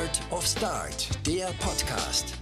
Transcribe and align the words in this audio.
Art 0.00 0.20
of 0.30 0.46
Start, 0.46 1.08
der 1.26 1.48
Podcast. 1.58 2.32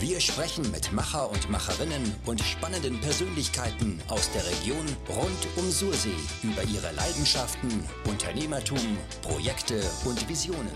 Wir 0.00 0.18
sprechen 0.18 0.68
mit 0.72 0.92
Macher 0.92 1.30
und 1.30 1.48
Macherinnen 1.48 2.12
und 2.26 2.40
spannenden 2.40 2.98
Persönlichkeiten 3.00 4.00
aus 4.08 4.28
der 4.32 4.44
Region 4.44 4.84
rund 5.08 5.46
um 5.56 5.70
Sursee 5.70 6.08
über 6.42 6.64
ihre 6.64 6.92
Leidenschaften, 6.96 7.84
Unternehmertum, 8.08 8.98
Projekte 9.22 9.80
und 10.04 10.28
Visionen. 10.28 10.66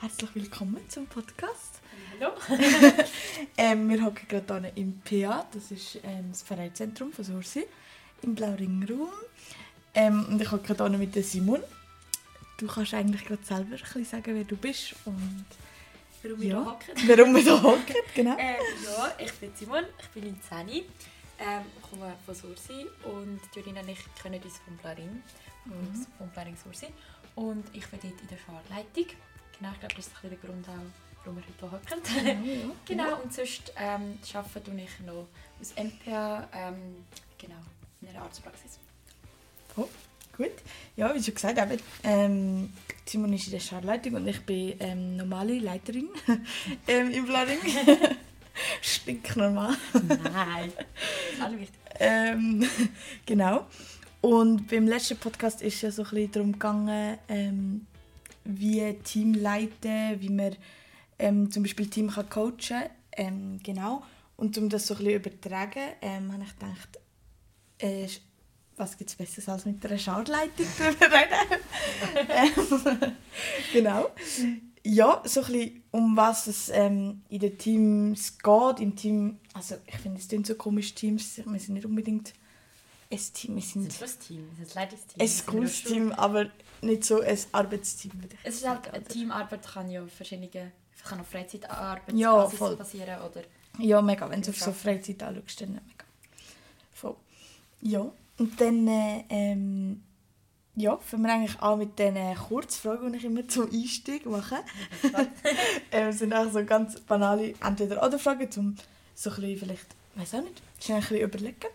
Herzlich 0.00 0.34
willkommen 0.34 0.82
zum 0.88 1.06
Podcast. 1.06 1.80
Hallo. 2.12 2.32
ähm, 3.56 3.88
wir 3.88 4.04
hocken 4.04 4.28
gerade 4.28 4.72
hier 4.74 4.84
im 4.84 5.00
PA, 5.00 5.46
das 5.52 5.70
ist 5.70 6.00
ähm, 6.02 6.26
das 6.32 6.42
Vereinszentrum 6.42 7.12
von 7.12 7.24
Sursee, 7.24 7.66
im 8.20 8.34
Blauring-Raum. 8.34 9.08
Ähm, 9.94 10.26
und 10.28 10.42
ich 10.42 10.52
hocke 10.52 10.74
hier 10.76 10.98
mit 10.98 11.14
der 11.14 11.22
Simon. 11.22 11.62
Du 12.56 12.66
kannst 12.66 12.94
eigentlich 12.94 13.24
gerade 13.24 13.44
selber 13.44 13.74
ein 13.74 13.80
bisschen 13.80 14.04
sagen, 14.04 14.34
wer 14.34 14.44
du 14.44 14.56
bist 14.56 14.94
und 15.04 15.44
Warum 16.22 16.40
wir 16.40 16.48
Ja. 16.48 16.54
hier 16.62 16.66
hocken? 16.70 16.94
warum 17.08 17.34
wir 17.34 17.42
hier 17.42 17.62
hocken, 17.62 17.94
genau. 18.14 18.36
Ähm, 18.38 18.56
ja, 18.84 19.14
ich 19.18 19.32
bin 19.34 19.52
Simon, 19.54 19.84
ich 20.00 20.08
bin 20.08 20.24
19, 20.50 20.68
ähm, 21.38 21.64
komme 21.88 22.14
von 22.24 22.34
Sursi 22.34 22.86
und 23.04 23.40
Jorina 23.54 23.80
und 23.82 23.90
ich 23.90 23.98
kennen 24.20 24.42
uns 24.42 24.58
vom 24.64 24.76
Blarin, 24.78 25.22
Mhm. 25.66 26.06
vom 26.16 26.28
Blaring 26.30 26.56
Sursi. 26.56 26.86
Und 27.34 27.64
ich 27.74 27.86
bin 27.88 28.00
dort 28.02 28.20
in 28.20 28.28
der 28.28 28.38
Fahrleitung. 28.38 29.06
Genau, 29.58 29.72
ich 29.72 29.80
glaube, 29.80 29.94
das 29.96 30.06
ist 30.06 30.12
ein 30.22 30.30
der 30.30 30.38
Grund 30.38 30.66
auch, 30.68 30.72
warum 31.24 31.36
wir 31.36 31.44
heute 31.44 31.52
hier 31.60 31.70
hocken. 31.72 32.26
Ja, 32.26 32.32
ja. 32.32 32.70
genau, 32.86 33.22
und 33.22 33.32
sonst 33.34 33.72
ähm, 33.76 34.18
arbeite 34.32 34.70
ich 34.70 35.00
noch 35.06 35.26
aus 35.60 35.74
MPA, 35.76 36.48
ähm, 36.54 37.04
genau, 37.36 37.60
in 38.00 38.08
einer 38.08 38.22
Arztpraxis. 38.22 38.78
Oh, 39.76 39.88
gut. 40.36 40.52
Ja, 40.96 41.14
wie 41.14 41.22
schon 41.22 41.34
gesagt, 41.34 41.58
eben, 41.58 41.82
ähm, 42.04 42.72
Simon 43.06 43.32
ist 43.32 43.46
in 43.46 43.52
der 43.52 43.60
Scharleitung 43.60 44.14
und 44.14 44.26
ich 44.26 44.40
bin 44.42 44.74
ähm, 44.80 45.16
normale 45.16 45.58
Leiterin 45.58 46.08
ähm, 46.88 47.10
im 47.10 47.26
Blaring. 47.26 47.58
Stinknormal. 48.80 49.76
Nein. 50.08 50.72
alles 51.40 51.60
wichtig. 51.60 51.80
Ähm, 52.00 52.66
genau. 53.24 53.66
Und 54.20 54.68
beim 54.68 54.86
letzten 54.86 55.18
Podcast 55.18 55.62
ist 55.62 55.82
ja 55.82 55.90
so 55.90 56.02
ein 56.02 56.10
bisschen 56.10 56.32
darum 56.32 56.52
gegangen, 56.52 57.18
ähm, 57.28 57.86
wie 58.44 58.94
Team 59.04 59.34
leiten, 59.34 60.20
wie 60.20 60.30
man 60.30 60.56
ähm, 61.18 61.50
zum 61.50 61.62
Beispiel 61.62 61.88
Team 61.88 62.10
kann 62.10 62.28
coachen 62.28 62.56
kann. 62.68 62.90
Ähm, 63.12 63.60
genau. 63.62 64.02
Und 64.36 64.56
um 64.58 64.68
das 64.68 64.86
so 64.86 64.94
ein 64.94 64.98
bisschen 64.98 65.20
übertragen, 65.20 65.82
ähm, 66.02 66.32
habe 66.32 66.44
ich 66.44 66.58
gedacht, 66.58 66.98
äh, 67.78 68.06
was 68.76 68.96
gibt 68.96 69.10
es 69.10 69.16
Besseres 69.16 69.48
als 69.48 69.64
mit 69.64 69.84
einer 69.84 69.98
Schadleitung 69.98 70.66
drüber 70.78 71.06
reden? 71.12 73.16
genau. 73.72 74.10
Ja, 74.84 75.22
so 75.24 75.40
ein 75.40 75.46
bisschen, 75.46 75.82
um 75.90 76.16
was 76.16 76.46
es 76.46 76.68
ähm, 76.68 77.22
in 77.28 77.40
den 77.40 77.58
Teams 77.58 78.38
geht. 78.38 78.80
Im 78.80 78.94
Team, 78.94 79.38
also 79.54 79.76
ich 79.86 79.96
finde, 79.96 80.20
es 80.20 80.28
sind 80.28 80.46
so 80.46 80.54
komisch 80.54 80.94
Teams. 80.94 81.38
Wir 81.38 81.58
sind 81.58 81.74
nicht 81.74 81.86
unbedingt 81.86 82.34
ein 83.10 83.18
Team, 83.18 83.54
wir 83.56 83.62
Es 83.62 83.72
sind 83.72 83.86
ist 83.88 84.02
ein 84.02 84.20
Team, 84.20 84.48
es 84.60 84.68
ist 84.68 84.76
ein 84.76 84.82
Leitungsteam. 84.82 85.20
ein 85.20 85.24
es 85.24 85.34
ist 85.34 85.46
cooles. 85.46 85.82
Team, 85.84 86.12
aber 86.12 86.50
nicht 86.82 87.04
so 87.04 87.20
ein 87.20 87.38
Arbeitsteam. 87.52 88.12
Es 88.44 88.56
ist 88.56 88.68
halt, 88.68 88.84
sagen, 88.84 88.96
eine? 88.96 89.04
Teamarbeit 89.04 89.66
kann 89.66 89.90
ja 89.90 90.06
verschiedene, 90.06 90.72
es 90.94 91.02
kann 91.02 91.20
auf 91.20 91.28
Freizeitarbeit 91.28 92.14
Ja, 92.14 92.44
Basis 92.44 92.58
voll. 92.58 92.76
basieren 92.76 93.20
oder 93.22 93.42
Ja, 93.78 94.00
mega. 94.02 94.28
Wenn 94.30 94.42
du 94.42 94.50
auf 94.50 94.58
so 94.60 94.72
Freizeit 94.72 95.22
anschaust, 95.22 95.60
dann 95.60 95.70
mega. 95.70 95.82
Voll. 96.92 97.16
Ja, 97.80 98.10
und 98.38 98.60
dann 98.60 98.86
äh, 98.86 99.24
ähm, 99.28 100.02
ja, 100.76 100.96
fangen 100.98 101.24
wir 101.24 101.32
eigentlich 101.32 101.60
an 101.60 101.78
mit 101.78 101.98
den 101.98 102.16
äh, 102.16 102.34
Kurzfragen, 102.34 103.12
die 103.12 103.18
ich 103.18 103.24
immer 103.24 103.48
zum 103.48 103.70
Einstieg 103.72 104.26
mache. 104.26 104.56
ähm, 105.90 106.12
sind 106.12 106.34
auch 106.34 106.50
so 106.50 106.62
ganz 106.64 107.00
banale 107.00 107.54
Entweder-Oder-Fragen, 107.60 108.48
um 108.56 108.76
so 109.14 109.30
ein 109.30 109.36
bisschen 109.36 109.58
vielleicht, 109.58 109.86
weiß 110.16 110.34
auch 110.34 110.42
nicht, 110.42 110.62
schnell 110.78 110.98
ein 110.98 111.02
bisschen 111.02 111.20
überlegen. 111.20 111.70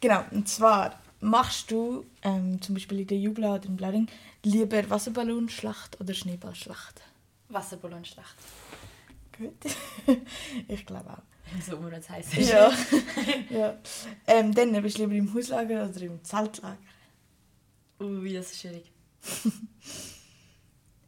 Genau, 0.00 0.24
und 0.30 0.48
zwar 0.48 1.00
machst 1.20 1.70
du 1.72 2.06
ähm, 2.22 2.62
zum 2.62 2.76
Beispiel 2.76 3.00
in 3.00 3.06
der 3.08 3.18
Jubla 3.18 3.56
oder 3.56 3.66
im 3.66 3.76
Blaring 3.76 4.06
lieber 4.44 4.88
Wasserballonschlacht 4.88 6.00
oder 6.00 6.14
Schneeballschlacht? 6.14 7.02
Wasserballonschlacht. 7.48 8.36
Gut. 9.36 9.56
ich 10.68 10.86
glaube 10.86 11.10
auch. 11.10 11.29
Im 11.54 11.60
Sommer, 11.60 11.90
wenn 11.90 12.00
es 12.00 12.08
heiß 12.08 12.36
ist. 12.38 12.50
Ja. 12.50 12.72
ja. 13.50 13.78
Ähm, 14.26 14.54
dann 14.54 14.72
bist 14.82 14.98
du 14.98 15.02
lieber 15.02 15.14
im 15.14 15.32
Hauslager 15.34 15.88
oder 15.88 16.00
im 16.02 16.22
Zeltlager? 16.24 16.76
Ui, 18.00 18.32
das 18.32 18.52
ist 18.52 18.60
schwierig. 18.60 18.90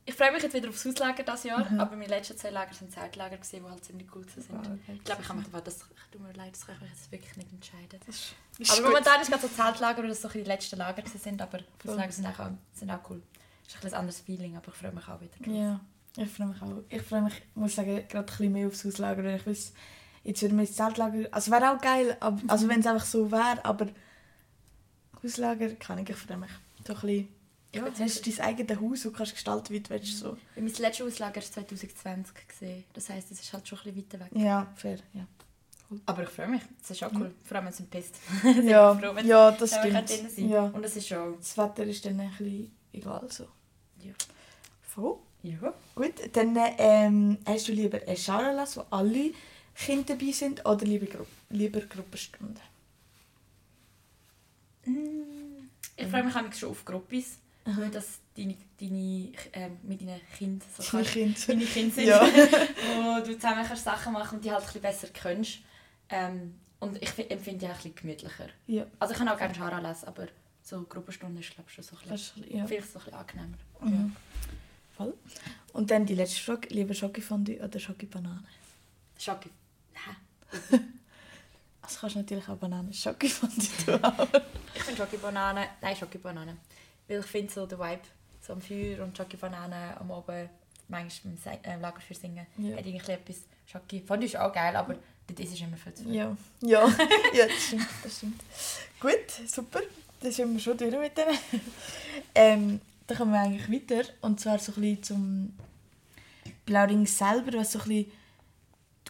ich 0.04 0.14
freue 0.14 0.32
mich 0.32 0.42
jetzt 0.42 0.54
wieder 0.54 0.68
aufs 0.68 0.84
Hauslager 0.84 1.22
dieses 1.22 1.44
Jahr, 1.44 1.70
Mhm. 1.70 1.80
aber 1.80 1.96
meine 1.96 2.08
letzten 2.08 2.36
zwei 2.36 2.50
Lager 2.50 2.72
waren 2.72 2.90
Zeltlager, 2.90 3.36
die 3.38 3.62
halt 3.62 3.84
ziemlich 3.84 4.08
gut 4.08 4.30
sind. 4.30 4.50
Ah, 4.50 4.58
okay. 4.60 4.96
Ich 4.96 5.04
glaube, 5.04 5.22
ich 5.22 5.28
kann 5.28 5.38
mich, 5.38 5.46
das 5.64 5.78
tut 6.10 6.20
mir 6.20 6.32
leid, 6.32 6.52
das 6.52 6.66
kann 6.66 6.74
ich 6.76 6.80
mich 6.82 6.90
jetzt 6.90 7.12
wirklich 7.12 7.36
nicht 7.36 7.52
entscheiden. 7.52 8.00
Das 8.58 8.78
aber 8.78 8.88
momentan 8.88 9.22
ist 9.22 9.30
gerade 9.30 9.42
so 9.42 9.48
Zeltlager, 9.48 10.02
wo 10.02 10.06
das 10.08 10.20
so 10.20 10.28
die 10.28 10.42
letzten 10.42 10.76
Lager 10.76 11.02
sind, 11.06 11.40
aber. 11.40 11.58
Hauslager 11.86 12.12
sind 12.12 12.26
auch, 12.26 12.50
sind 12.74 12.90
auch 12.90 13.10
cool. 13.10 13.22
Es 13.66 13.74
ist 13.74 13.84
ein 13.84 13.88
ein 13.88 14.00
anderes 14.00 14.20
Feeling, 14.20 14.56
aber 14.56 14.68
ich 14.68 14.74
freue 14.74 14.92
mich 14.92 15.08
auch 15.08 15.20
wieder. 15.20 15.50
Ja, 15.50 15.80
ich 16.16 16.28
freue 16.28 16.48
mich 16.48 16.60
auch. 16.60 16.82
Ich 16.90 17.02
freue 17.02 17.22
mich, 17.22 17.42
muss 17.54 17.74
sagen, 17.74 18.06
gerade 18.08 18.18
ein 18.18 18.26
bisschen 18.26 18.52
mehr 18.52 18.66
aufs 18.66 18.84
Hauslager, 18.84 19.24
weil 19.24 19.36
ich 19.36 19.46
weiß, 19.46 19.72
jetzt 20.24 20.42
würden 20.42 20.56
wir 20.58 20.64
ins 20.66 20.76
Zeltlager, 20.76 21.28
also 21.30 21.50
wäre 21.50 21.70
auch 21.72 21.80
geil, 21.80 22.16
aber, 22.20 22.40
also 22.48 22.68
wenn 22.68 22.80
es 22.80 22.86
einfach 22.86 23.06
so 23.06 23.30
wäre, 23.30 23.64
aber 23.64 23.86
Hauslager 25.22 25.68
kann 25.76 25.98
ich, 25.98 26.10
ich 26.10 26.16
freue 26.16 26.36
mich. 26.38 26.50
So 26.86 26.94
ein 26.94 27.00
bisschen, 27.00 27.28
ja, 27.74 27.82
bin 27.82 27.94
hast 27.98 28.26
du 28.26 28.30
dein 28.30 28.40
eigenes 28.40 28.80
Haus 28.80 29.06
und 29.06 29.16
kannst 29.16 29.32
gestalten, 29.34 29.72
wie 29.72 29.80
du 29.80 29.90
willst. 29.90 30.18
So. 30.18 30.30
Weil 30.54 30.64
Mein 30.64 30.72
letztes 30.74 31.06
Auslager 31.06 31.36
war 31.36 31.42
2020. 31.42 32.34
Gewesen. 32.48 32.84
Das 32.92 33.08
heisst, 33.08 33.30
es 33.30 33.40
ist 33.40 33.52
halt 33.52 33.66
schon 33.66 33.78
ein 33.78 33.94
bisschen 33.94 34.20
weiter 34.20 34.24
weg. 34.24 34.42
Ja, 34.42 34.66
fair, 34.74 34.98
ja. 35.14 35.26
Aber 36.06 36.22
ich 36.22 36.28
freue 36.30 36.48
mich. 36.48 36.62
Das 36.80 36.90
ist 36.90 37.04
auch 37.04 37.12
cool. 37.14 37.32
Vor 37.44 37.56
allem, 37.56 37.66
wenn 37.66 37.72
es 37.72 37.80
ein 37.80 37.86
pisst. 37.88 38.16
Ja, 38.64 38.94
froh, 38.96 39.14
wenn- 39.14 39.26
ja, 39.26 39.50
das 39.52 39.74
stimmt. 39.74 40.38
Ja. 40.38 40.64
Und 40.64 40.84
es 40.84 40.96
ist 40.96 41.06
schon... 41.08 41.36
Das 41.38 41.56
Wetter 41.58 41.84
ist 41.84 42.04
dann 42.04 42.18
ein 42.18 42.30
bisschen 42.30 42.74
egal 42.92 43.26
so. 43.30 43.44
Ja. 44.02 44.12
Voll. 44.82 45.16
Ja. 45.42 45.74
Gut, 45.94 46.14
dann 46.32 46.56
ähm, 46.78 47.38
hast 47.46 47.68
du 47.68 47.72
lieber 47.72 48.00
einen 48.06 48.16
Scharanlass, 48.16 48.76
wo 48.76 48.84
alle 48.90 49.32
Kinder 49.74 50.14
dabei 50.14 50.32
sind, 50.32 50.64
oder 50.66 50.84
lieber, 50.84 51.06
Gru 51.06 51.24
lieber 51.50 51.80
Gruppenstunden? 51.80 52.60
Ich 55.96 56.06
freue 56.08 56.24
mich 56.24 56.34
auch 56.34 56.52
schon 56.52 56.70
auf 56.70 56.84
Gruppis. 56.84 57.38
Weil 57.64 57.90
das 57.90 58.18
deine, 58.36 58.56
deine, 58.80 59.32
ähm, 59.52 59.78
mit 59.84 60.00
deinen 60.00 60.20
Kindern 60.36 60.66
so 60.76 60.82
Deine 60.98 61.04
Kinder. 61.06 61.38
deine 61.46 61.64
Kinder 61.64 61.94
sind, 61.94 62.06
Ja. 62.08 62.20
wo 62.26 63.24
du 63.24 63.34
zusammen 63.38 63.64
kannst 63.64 63.84
Sachen 63.84 64.12
machen 64.12 64.36
und 64.38 64.44
die 64.44 64.50
halt 64.50 64.62
ein 64.62 64.66
bisschen 64.66 64.82
besser 64.82 65.08
kannst. 65.14 65.58
Ähm, 66.08 66.56
und 66.80 67.00
ich 67.00 67.08
fi- 67.10 67.28
empfinde 67.30 67.60
die 67.60 67.66
auch 67.66 67.70
ein 67.70 67.76
bisschen 67.76 67.94
gemütlicher. 67.94 68.48
Ja, 68.66 68.84
Also 68.98 69.12
ich 69.12 69.18
kann 69.18 69.28
auch 69.28 69.38
gerne 69.38 69.54
Schara 69.54 69.78
lesen, 69.78 70.08
aber 70.08 70.26
so 70.64 70.82
Gruppenstunden 70.82 71.38
ist 71.38 71.54
glaube 71.54 71.68
ich 71.68 71.74
schon 71.76 71.84
so 71.84 71.96
ein 72.02 72.08
bisschen, 72.08 72.56
ja. 72.56 72.66
vielleicht 72.66 72.92
so 72.92 72.98
ein 72.98 73.04
bisschen 73.04 73.18
angenehmer. 73.20 73.56
Mhm. 73.80 74.16
Voll. 74.96 75.14
Und 75.72 75.88
dann 75.92 76.04
die 76.04 76.16
letzte 76.16 76.40
Frage, 76.42 76.66
lieber 76.70 76.94
Schokofondue 76.94 77.60
oder 77.62 77.78
Schokibanane? 77.78 78.42
Schocki. 80.70 80.70
Nein. 80.70 80.98
Also 81.82 81.98
kannst 82.00 82.14
du 82.16 82.20
natürlich 82.20 82.48
auch 82.48 82.56
Bananen 82.56 82.92
Schokofondue 82.92 83.66
tun. 83.84 83.98
aber- 84.04 84.42
Ich 84.74 84.82
finde 84.82 85.02
Schoki-Banane... 85.02 85.66
Nein, 85.80 85.96
Schoki-Banane. 85.96 86.56
Weil 87.08 87.20
ich 87.20 87.26
finde 87.26 87.52
so 87.52 87.66
der 87.66 87.78
Vibe 87.78 88.02
so 88.40 88.52
am 88.52 88.60
Feuer 88.62 89.02
und 89.02 89.16
Schoki-Banane 89.16 89.96
am 90.00 90.10
Abend, 90.12 90.48
manchmal 90.88 91.34
im 91.34 91.38
Se 91.38 91.50
äh, 91.62 91.76
Lagerfeuer 91.80 92.16
singen, 92.16 92.46
Ja. 92.58 92.76
hat 92.76 92.86
irgendwie 92.86 93.10
etwas... 93.12 93.36
Schoki... 93.66 94.00
Fondue 94.06 94.26
ist 94.26 94.36
auch 94.36 94.52
geil, 94.52 94.74
aber 94.76 94.94
das 95.26 95.46
ist 95.46 95.60
immer 95.60 95.76
viel 95.76 95.94
zu 95.94 96.04
viel. 96.04 96.14
Ja, 96.14 96.36
ja, 96.60 96.86
ja 97.34 97.46
das, 97.46 97.62
stimmt, 97.66 97.86
das 98.04 98.16
stimmt. 98.18 98.40
Gut, 99.00 99.48
super. 99.48 99.80
Dann 100.20 100.30
sind 100.32 100.52
wir 100.52 100.60
schon 100.60 100.76
durch 100.76 100.92
mit 100.96 101.16
denen. 101.18 101.38
ähm, 102.34 102.80
dann 103.08 103.18
kommen 103.18 103.32
wir 103.32 103.40
eigentlich 103.40 103.68
weiter. 103.90 104.08
Und 104.20 104.38
zwar 104.40 104.58
so 104.60 104.72
ein 104.72 104.80
bisschen 104.82 105.02
zum 105.02 105.54
Blauring 106.64 107.06
selber, 107.06 107.58
was 107.58 107.72
so 107.72 107.80
ein 107.80 107.88
bisschen 107.88 108.12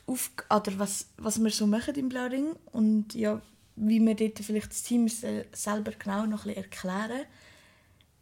Auf 0.07 0.31
oder 0.51 0.79
was, 0.79 1.07
was 1.17 1.43
wir 1.43 1.51
so 1.51 1.67
machen 1.67 1.95
im 1.95 2.09
Blauring. 2.09 2.55
Und 2.73 3.15
ja, 3.15 3.41
wie 3.77 4.01
wir 4.01 4.15
dort 4.15 4.39
vielleicht 4.41 4.71
das 4.71 4.83
Team 4.83 5.09
se- 5.09 5.47
selber 5.53 5.93
genau 5.93 6.27
noch 6.27 6.45
ein 6.45 6.55
bisschen 6.55 6.65
erklären. 6.65 7.27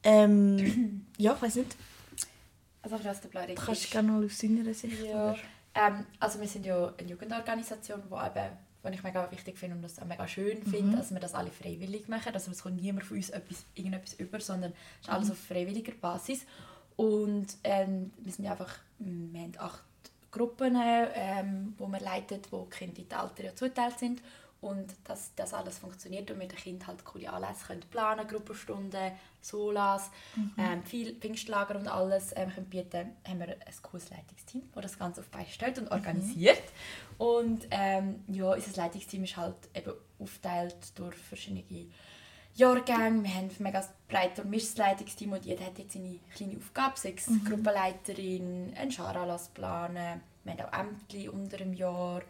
Ähm, 0.02 1.06
ja, 1.18 1.34
ich 1.34 1.42
weiß 1.42 1.56
nicht, 1.56 1.76
Also 2.82 2.96
ich 2.96 3.04
weiß, 3.04 3.20
der 3.22 3.28
Blauring 3.28 3.56
du 3.56 3.62
kannst 3.62 3.90
gerne 3.90 4.10
mal 4.12 4.24
aus 4.24 4.38
seiner 4.38 4.72
Sicht. 4.74 5.02
Ja. 5.04 5.34
Ähm, 5.74 6.06
also 6.18 6.40
wir 6.40 6.48
sind 6.48 6.66
ja 6.66 6.92
eine 6.98 7.08
Jugendorganisation, 7.08 8.02
wo 8.08 8.16
eben, 8.16 8.50
was 8.82 8.92
ich 8.94 9.02
mega 9.02 9.30
wichtig 9.30 9.58
finde 9.58 9.76
und 9.76 9.82
das 9.82 9.98
auch 9.98 10.06
mega 10.06 10.26
schön 10.26 10.58
Mhm. 10.60 10.70
finde, 10.70 10.96
dass 10.96 11.10
wir 11.12 11.20
das 11.20 11.34
alle 11.34 11.50
freiwillig 11.50 12.08
machen. 12.08 12.32
Also 12.32 12.50
es 12.50 12.62
kommt 12.62 12.80
niemand 12.80 13.04
von 13.04 13.16
uns 13.18 13.30
etwas, 13.30 13.58
irgendetwas 13.74 14.14
über, 14.14 14.40
sondern 14.40 14.72
es 15.00 15.06
ist 15.08 15.12
alles 15.12 15.26
Mhm. 15.26 15.32
auf 15.32 15.38
freiwilliger 15.38 15.92
Basis. 15.92 16.40
Und 16.96 17.46
ähm, 17.64 18.10
wir 18.18 18.32
sind 18.32 18.46
einfach, 18.46 18.78
wir 18.98 19.40
haben 19.40 19.52
acht 19.58 19.82
Gruppen, 20.30 20.76
ähm, 21.14 21.74
wo 21.78 21.86
wir 21.88 22.00
leiten, 22.00 22.40
wo 22.50 22.64
Kinder 22.64 22.98
in 22.98 23.08
die 23.08 23.14
Alter 23.14 23.44
ja 23.44 23.54
zugeteilt 23.54 23.98
sind. 23.98 24.20
und 24.60 24.94
dass 25.04 25.34
das 25.36 25.54
alles 25.54 25.78
funktioniert 25.78 26.30
und 26.30 26.38
wir 26.38 26.48
den 26.48 26.58
Kindern 26.58 26.88
halt 26.88 27.04
coole 27.04 27.32
Anlässe 27.32 27.64
können 27.66 27.80
planen 27.90 28.26
Gruppenstunden, 28.28 29.12
Solas, 29.40 30.10
mhm. 30.36 30.52
ähm, 30.58 30.82
viel 30.84 31.14
Pfingstlager 31.14 31.76
und 31.76 31.88
alles 31.88 32.32
ähm, 32.36 32.50
können 32.50 32.66
bieten, 32.66 33.16
haben 33.26 33.38
wir 33.38 33.48
ein 33.48 33.82
cooles 33.82 34.10
Leitungsteam, 34.10 34.62
das 34.74 34.82
das 34.82 34.98
Ganze 34.98 35.22
auf 35.22 35.28
stellt 35.50 35.78
und 35.78 35.86
mhm. 35.86 35.92
organisiert. 35.92 36.62
Und 37.16 37.66
ähm, 37.70 38.22
ja, 38.28 38.52
unser 38.52 38.76
Leitungsteam 38.76 39.24
ist 39.24 39.36
halt 39.36 39.56
eben 39.74 39.92
aufgeteilt 40.18 40.76
durch 40.98 41.16
verschiedene 41.16 41.62
Jahrgänge. 42.60 43.22
Wir 43.24 43.34
haben 43.34 43.48
ein 43.48 43.56
mega 43.58 43.84
breites 44.08 44.44
und 44.44 44.50
mischtes 44.50 44.76
Leitungsteam 44.76 45.32
und 45.32 45.44
jeder 45.46 45.64
hat 45.64 45.78
jetzt 45.78 45.94
seine 45.94 46.18
kleine 46.34 46.56
Aufgabe, 46.58 46.98
sechs 46.98 47.28
mhm. 47.28 47.44
Gruppenleiterin, 47.44 48.74
einen 48.76 48.92
Scharanlass 48.92 49.48
planen, 49.48 50.20
wir 50.44 50.52
haben 50.52 50.60
auch 50.60 50.78
Ämter 50.78 51.32
unter 51.32 51.56
dem 51.56 51.72
Jahr, 51.72 52.22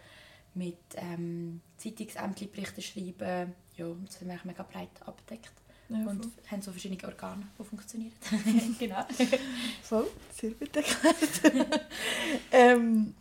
mit 0.54 0.78
ähm, 0.96 1.60
Zeitungsämtli-Berichten 1.76 2.82
schreiben. 2.82 3.54
Ja, 3.76 3.86
das 4.04 4.20
haben 4.20 4.28
wir 4.28 4.40
mega 4.44 4.62
breit 4.62 4.90
abgedeckt. 5.04 5.52
Ja, 5.88 6.06
und 6.06 6.28
haben 6.48 6.62
so 6.62 6.70
verschiedene 6.70 7.02
Organe, 7.04 7.46
die 7.58 7.64
funktionieren. 7.64 8.12
genau. 8.78 9.04
Voll, 9.82 10.06
sehr 10.32 10.50
gut 10.52 10.74
erklärt. 10.76 11.80
ähm, 12.52 13.14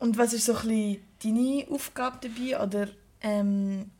und 0.00 0.18
was 0.18 0.32
ist 0.32 0.46
so 0.46 0.56
ein 0.56 0.68
bisschen 0.68 1.02
deine 1.22 1.66
Aufgabe 1.70 2.28
dabei? 2.28 2.60
Oder, 2.60 2.88
ähm, 3.20 3.90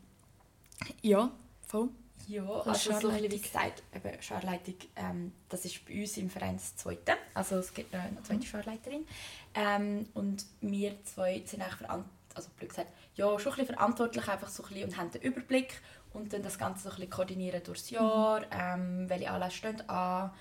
ja, 1.01 1.31
voll. 1.65 1.89
Ja, 2.29 2.43
also 2.43 2.99
so 2.99 3.11
wie 3.11 3.39
gesagt, 3.39 3.81
eben 3.93 4.21
Scharleitung, 4.21 4.75
ähm, 4.95 5.31
das 5.49 5.65
ist 5.65 5.83
bei 5.85 5.99
uns 5.99 6.15
im 6.17 6.29
Verein 6.29 6.57
das 6.57 6.75
Zweite. 6.75 7.13
Also 7.33 7.55
es 7.57 7.73
gibt 7.73 7.91
noch 7.91 7.99
eine 7.99 8.21
zweite 8.21 8.41
mhm. 8.41 8.43
Scharleiterin. 8.43 9.07
Ähm, 9.55 10.07
und 10.13 10.45
wir 10.61 11.03
zwei 11.03 11.41
sind 11.45 11.61
eigentlich 11.61 11.75
verantwortlich 11.75 12.19
also 12.35 12.49
blöd 12.57 12.69
gesagt, 12.69 12.91
ja, 13.15 13.39
schon 13.39 13.51
ein 13.51 13.57
bisschen 13.57 13.75
verantwortlich 13.75 14.27
einfach 14.27 14.47
so 14.47 14.63
ein 14.63 14.69
bisschen 14.69 14.89
und 14.89 14.97
haben 14.97 15.11
den 15.11 15.21
Überblick 15.21 15.81
und 16.13 16.33
dann 16.33 16.43
das 16.43 16.57
Ganze 16.57 16.83
so 16.83 16.89
ein 16.89 16.95
bisschen 16.95 17.09
koordinieren 17.09 17.61
durchs 17.63 17.89
Jahr, 17.89 18.43
ähm, 18.51 19.09
welche 19.09 19.31
Anlässe 19.31 19.57
stehen 19.57 19.89
an. 19.89 20.31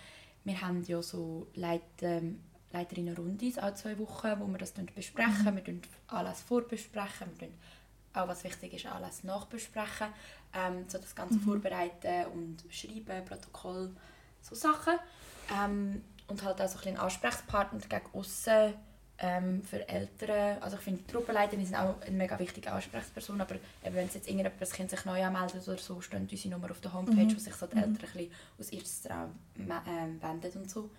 Wir 0.44 0.60
haben 0.60 0.82
ja 0.84 1.02
so 1.02 1.48
Leit, 1.54 1.82
ähm, 2.02 2.42
Leiterinnen-Rundis 2.72 3.58
alle 3.58 3.74
zwei 3.74 3.98
Wochen, 3.98 4.28
wo 4.38 4.46
wir 4.46 4.58
das 4.58 4.74
besprechen. 4.94 5.52
Mhm. 5.52 5.56
Wir 5.56 5.62
besprechen 5.62 5.88
Anlässe 6.08 6.44
vorbesprechen, 6.44 7.28
wir 7.38 7.48
auch 8.18 8.28
was 8.28 8.44
wichtig 8.44 8.74
ist, 8.74 8.86
Anlässe 8.86 9.26
nachbesprechen, 9.26 10.08
ähm, 10.54 10.84
so 10.88 10.98
das 10.98 11.14
Ganze 11.14 11.34
mhm. 11.34 11.42
vorbereiten 11.42 12.26
und 12.32 12.64
schreiben, 12.70 13.24
Protokoll, 13.24 13.90
so 14.42 14.54
Sachen. 14.54 14.94
Ähm, 15.52 16.02
und 16.28 16.42
halt 16.42 16.60
auch 16.60 16.68
so 16.68 16.74
ein 16.74 16.82
bisschen 16.82 16.96
Ansprechpartner 16.98 17.80
gegen 17.80 18.06
außen 18.12 18.74
ähm, 19.18 19.62
für 19.62 19.88
Eltern. 19.88 20.62
Also 20.62 20.76
ich 20.76 20.82
finde, 20.82 21.02
die 21.02 21.12
Gruppenleiterin 21.12 21.64
sind 21.64 21.76
auch 21.76 22.00
eine 22.02 22.16
mega 22.16 22.38
wichtige 22.38 22.70
Ansprechperson, 22.72 23.40
aber 23.40 23.56
eben, 23.56 23.94
wenn 23.94 24.04
jetzt 24.06 24.16
irgendjemand 24.16 24.60
das 24.60 24.70
Kind 24.70 24.90
sich 24.90 25.04
neu 25.04 25.24
anmeldet 25.24 25.66
oder 25.66 25.78
so, 25.78 26.00
stehen 26.00 26.28
unsere 26.30 26.54
Nummer 26.54 26.70
auf 26.70 26.80
der 26.80 26.92
Homepage, 26.92 27.24
mhm. 27.24 27.34
wo 27.34 27.38
sich 27.38 27.54
so 27.54 27.66
die 27.66 27.76
Eltern 27.76 27.92
mhm. 27.92 27.96
ein 27.96 28.00
bisschen 28.00 28.30
aus 28.58 28.72
ihrem 28.72 28.84
Traum 29.06 29.70
äh, 29.70 30.22
wenden 30.22 30.62
und 30.62 30.70
so. 30.70 30.90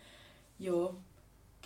Ja, 0.58 0.90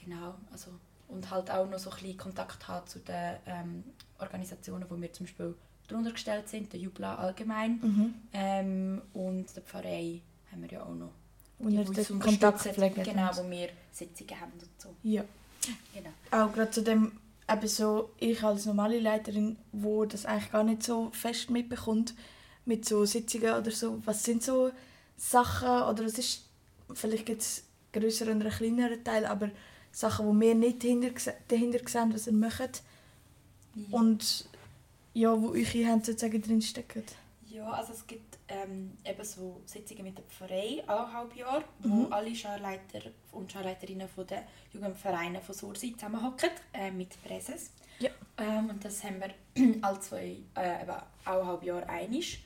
genau. 0.04 0.36
Also, 0.52 0.72
und 1.14 1.30
halt 1.30 1.52
auch 1.52 1.70
noch 1.70 1.80
so 1.80 1.90
ein 1.92 1.96
bisschen 1.98 2.18
Kontakt 2.18 2.68
haben 2.68 2.88
zu 2.88 3.00
den 3.00 3.36
ähm, 3.46 3.84
Organisationen, 4.20 4.86
wo 4.90 5.00
wir 5.00 5.12
zum 5.14 5.26
Beispiel 5.26 5.56
darunter 5.88 6.12
gestellt 6.12 6.50
sind, 6.50 6.74
der 6.74 6.80
Jubla 6.80 7.16
allgemein 7.16 7.80
mhm. 7.82 8.14
ähm, 8.34 9.02
und 9.14 9.56
der 9.56 9.64
Pfarrei 9.64 10.22
haben 10.52 10.62
wir 10.62 10.70
ja 10.70 10.84
auch 10.84 10.96
noch. 10.96 11.12
Und 11.60 11.72
die, 11.72 12.04
die 12.04 12.20
Kontakt 12.20 12.62
pflegen. 12.62 13.04
Genau, 13.04 13.30
wo 13.36 13.50
wir 13.50 13.70
Sitzungen 13.92 14.42
haben 14.42 14.52
und 14.54 14.82
so. 14.82 14.90
Ja. 15.04 15.24
Genau. 15.94 16.10
Auch 16.32 16.52
gerade 16.54 16.72
zu 16.72 16.82
dem, 16.82 17.14
eben 17.50 17.68
so, 17.68 18.12
ich 18.20 18.44
als 18.44 18.66
normale 18.66 19.00
Leiterin, 19.00 19.58
wo 19.72 20.06
das 20.06 20.26
eigentlich 20.26 20.52
gar 20.52 20.64
nicht 20.64 20.84
so 20.84 21.10
fest 21.12 21.50
mitbekommt, 21.50 22.14
mit 22.66 22.86
so 22.86 23.06
Sitzungen 23.06 23.54
oder 23.54 23.72
so, 23.72 24.02
was 24.06 24.24
sind 24.24 24.44
so 24.44 24.72
Sachen, 25.16 25.70
oder 25.70 26.04
es 26.06 26.18
ist, 26.18 26.46
vielleicht 26.94 27.26
gibt 27.26 27.42
es 27.42 27.64
größeren 27.94 28.42
oder 28.42 28.50
kleineren 28.50 29.04
Teil, 29.04 29.26
aber 29.26 29.50
Sachen, 29.94 30.26
wo 30.26 30.40
wir 30.40 30.56
nicht 30.56 30.84
dahinter, 30.84 31.12
dahinter 31.48 31.80
sehen, 31.88 32.14
was 32.14 32.28
ihr 32.28 32.34
macht. 32.34 32.84
Ja. 33.76 33.84
Und 33.92 34.50
ja, 35.14 35.40
wo 35.40 35.50
eure 35.50 35.64
Hände 35.64 36.06
sozusagen 36.06 36.42
drinstecken. 36.42 37.04
Ja, 37.48 37.70
also 37.70 37.94
es 37.94 38.06
gibt 38.08 38.40
ähm, 38.48 38.98
eben 39.06 39.24
so 39.24 39.62
Sitzungen 39.66 40.06
mit 40.06 40.18
dem 40.18 40.26
Verein 40.28 40.82
alle 40.88 41.14
halb 41.14 41.36
Jahr, 41.36 41.64
mhm. 41.84 41.92
wo 41.92 42.06
alle 42.08 42.36
Scharleiter 42.36 43.02
und 43.32 43.52
Scharleiterinnen 43.52 44.10
von 44.10 44.26
den 44.26 44.40
Jugendvereinen 44.74 45.42
von 45.42 45.54
Sursi 45.54 45.94
zusammenhocken 45.94 46.50
äh, 46.74 46.90
mit 46.90 47.22
Präses. 47.24 47.72
Ja. 48.00 48.10
Ähm, 48.40 48.72
und 48.72 48.84
das 48.84 49.04
haben 49.04 49.22
wir 49.22 49.76
alle 49.84 50.00
zwei, 50.00 50.38
äh, 50.58 50.82
eben 50.82 50.96
alle 51.26 51.46
halb 51.46 51.64
Jahr 51.64 51.88
einig. 51.88 52.44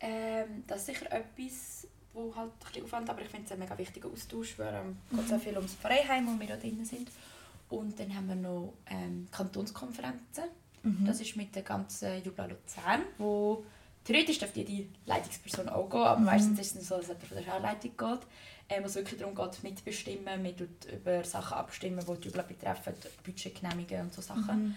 Ähm, 0.00 0.64
das 0.66 0.80
ist 0.80 0.86
sicher 0.86 1.10
etwas, 1.10 1.86
wo 2.12 2.34
halt 2.34 2.50
ein 2.50 2.66
bisschen 2.66 2.84
Aufwand, 2.84 3.10
aber 3.10 3.22
ich 3.22 3.28
finde 3.28 3.46
es 3.46 3.52
ein 3.52 3.58
mega 3.58 3.76
wichtiger 3.76 4.08
Austausch, 4.08 4.58
weil 4.58 4.74
ähm, 4.74 4.96
mhm. 5.10 5.16
geht 5.16 5.28
so 5.28 5.38
viel 5.38 5.56
ums 5.56 5.74
Vereinheim, 5.74 6.26
wo 6.26 6.38
wir 6.40 6.48
da 6.48 6.56
drin 6.56 6.84
sind. 6.84 7.08
Und 7.68 7.98
dann 7.98 8.14
haben 8.14 8.28
wir 8.28 8.34
noch 8.34 8.74
ähm, 8.86 9.28
Kantonskonferenzen. 9.30 10.44
Mhm. 10.82 11.06
Das 11.06 11.20
ist 11.20 11.36
mit 11.36 11.54
der 11.54 11.62
ganzen 11.62 12.22
Jubla 12.22 12.46
Luzern, 12.46 13.02
wo 13.18 13.64
Theoretisch 14.04 14.38
darf 14.38 14.56
jede 14.56 14.88
Leitungsperson 15.06 15.68
auch 15.68 15.88
gehen, 15.88 16.00
aber 16.00 16.18
mhm. 16.18 16.26
meistens 16.26 16.58
ist 16.58 16.76
es 16.76 16.88
so, 16.88 16.96
dass 16.96 17.06
jemand 17.08 17.24
von 17.24 17.36
der 17.36 17.44
Schauleitung 17.44 17.90
geht. 17.96 18.26
Ähm, 18.68 18.82
wo 18.82 18.86
es 18.86 18.94
wirklich 18.94 19.20
darum 19.20 19.34
geht, 19.34 19.62
mitbestimmen, 19.62 20.40
mit 20.40 20.60
über 20.60 21.24
Sachen 21.24 21.54
abstimmen, 21.54 22.00
die 22.00 22.20
die 22.20 22.28
Jubel 22.28 22.42
betreffen, 22.42 22.94
Budgetgenehmigungen 23.24 24.06
und 24.06 24.14
so 24.14 24.22
Sachen. 24.22 24.64
Mhm. 24.64 24.74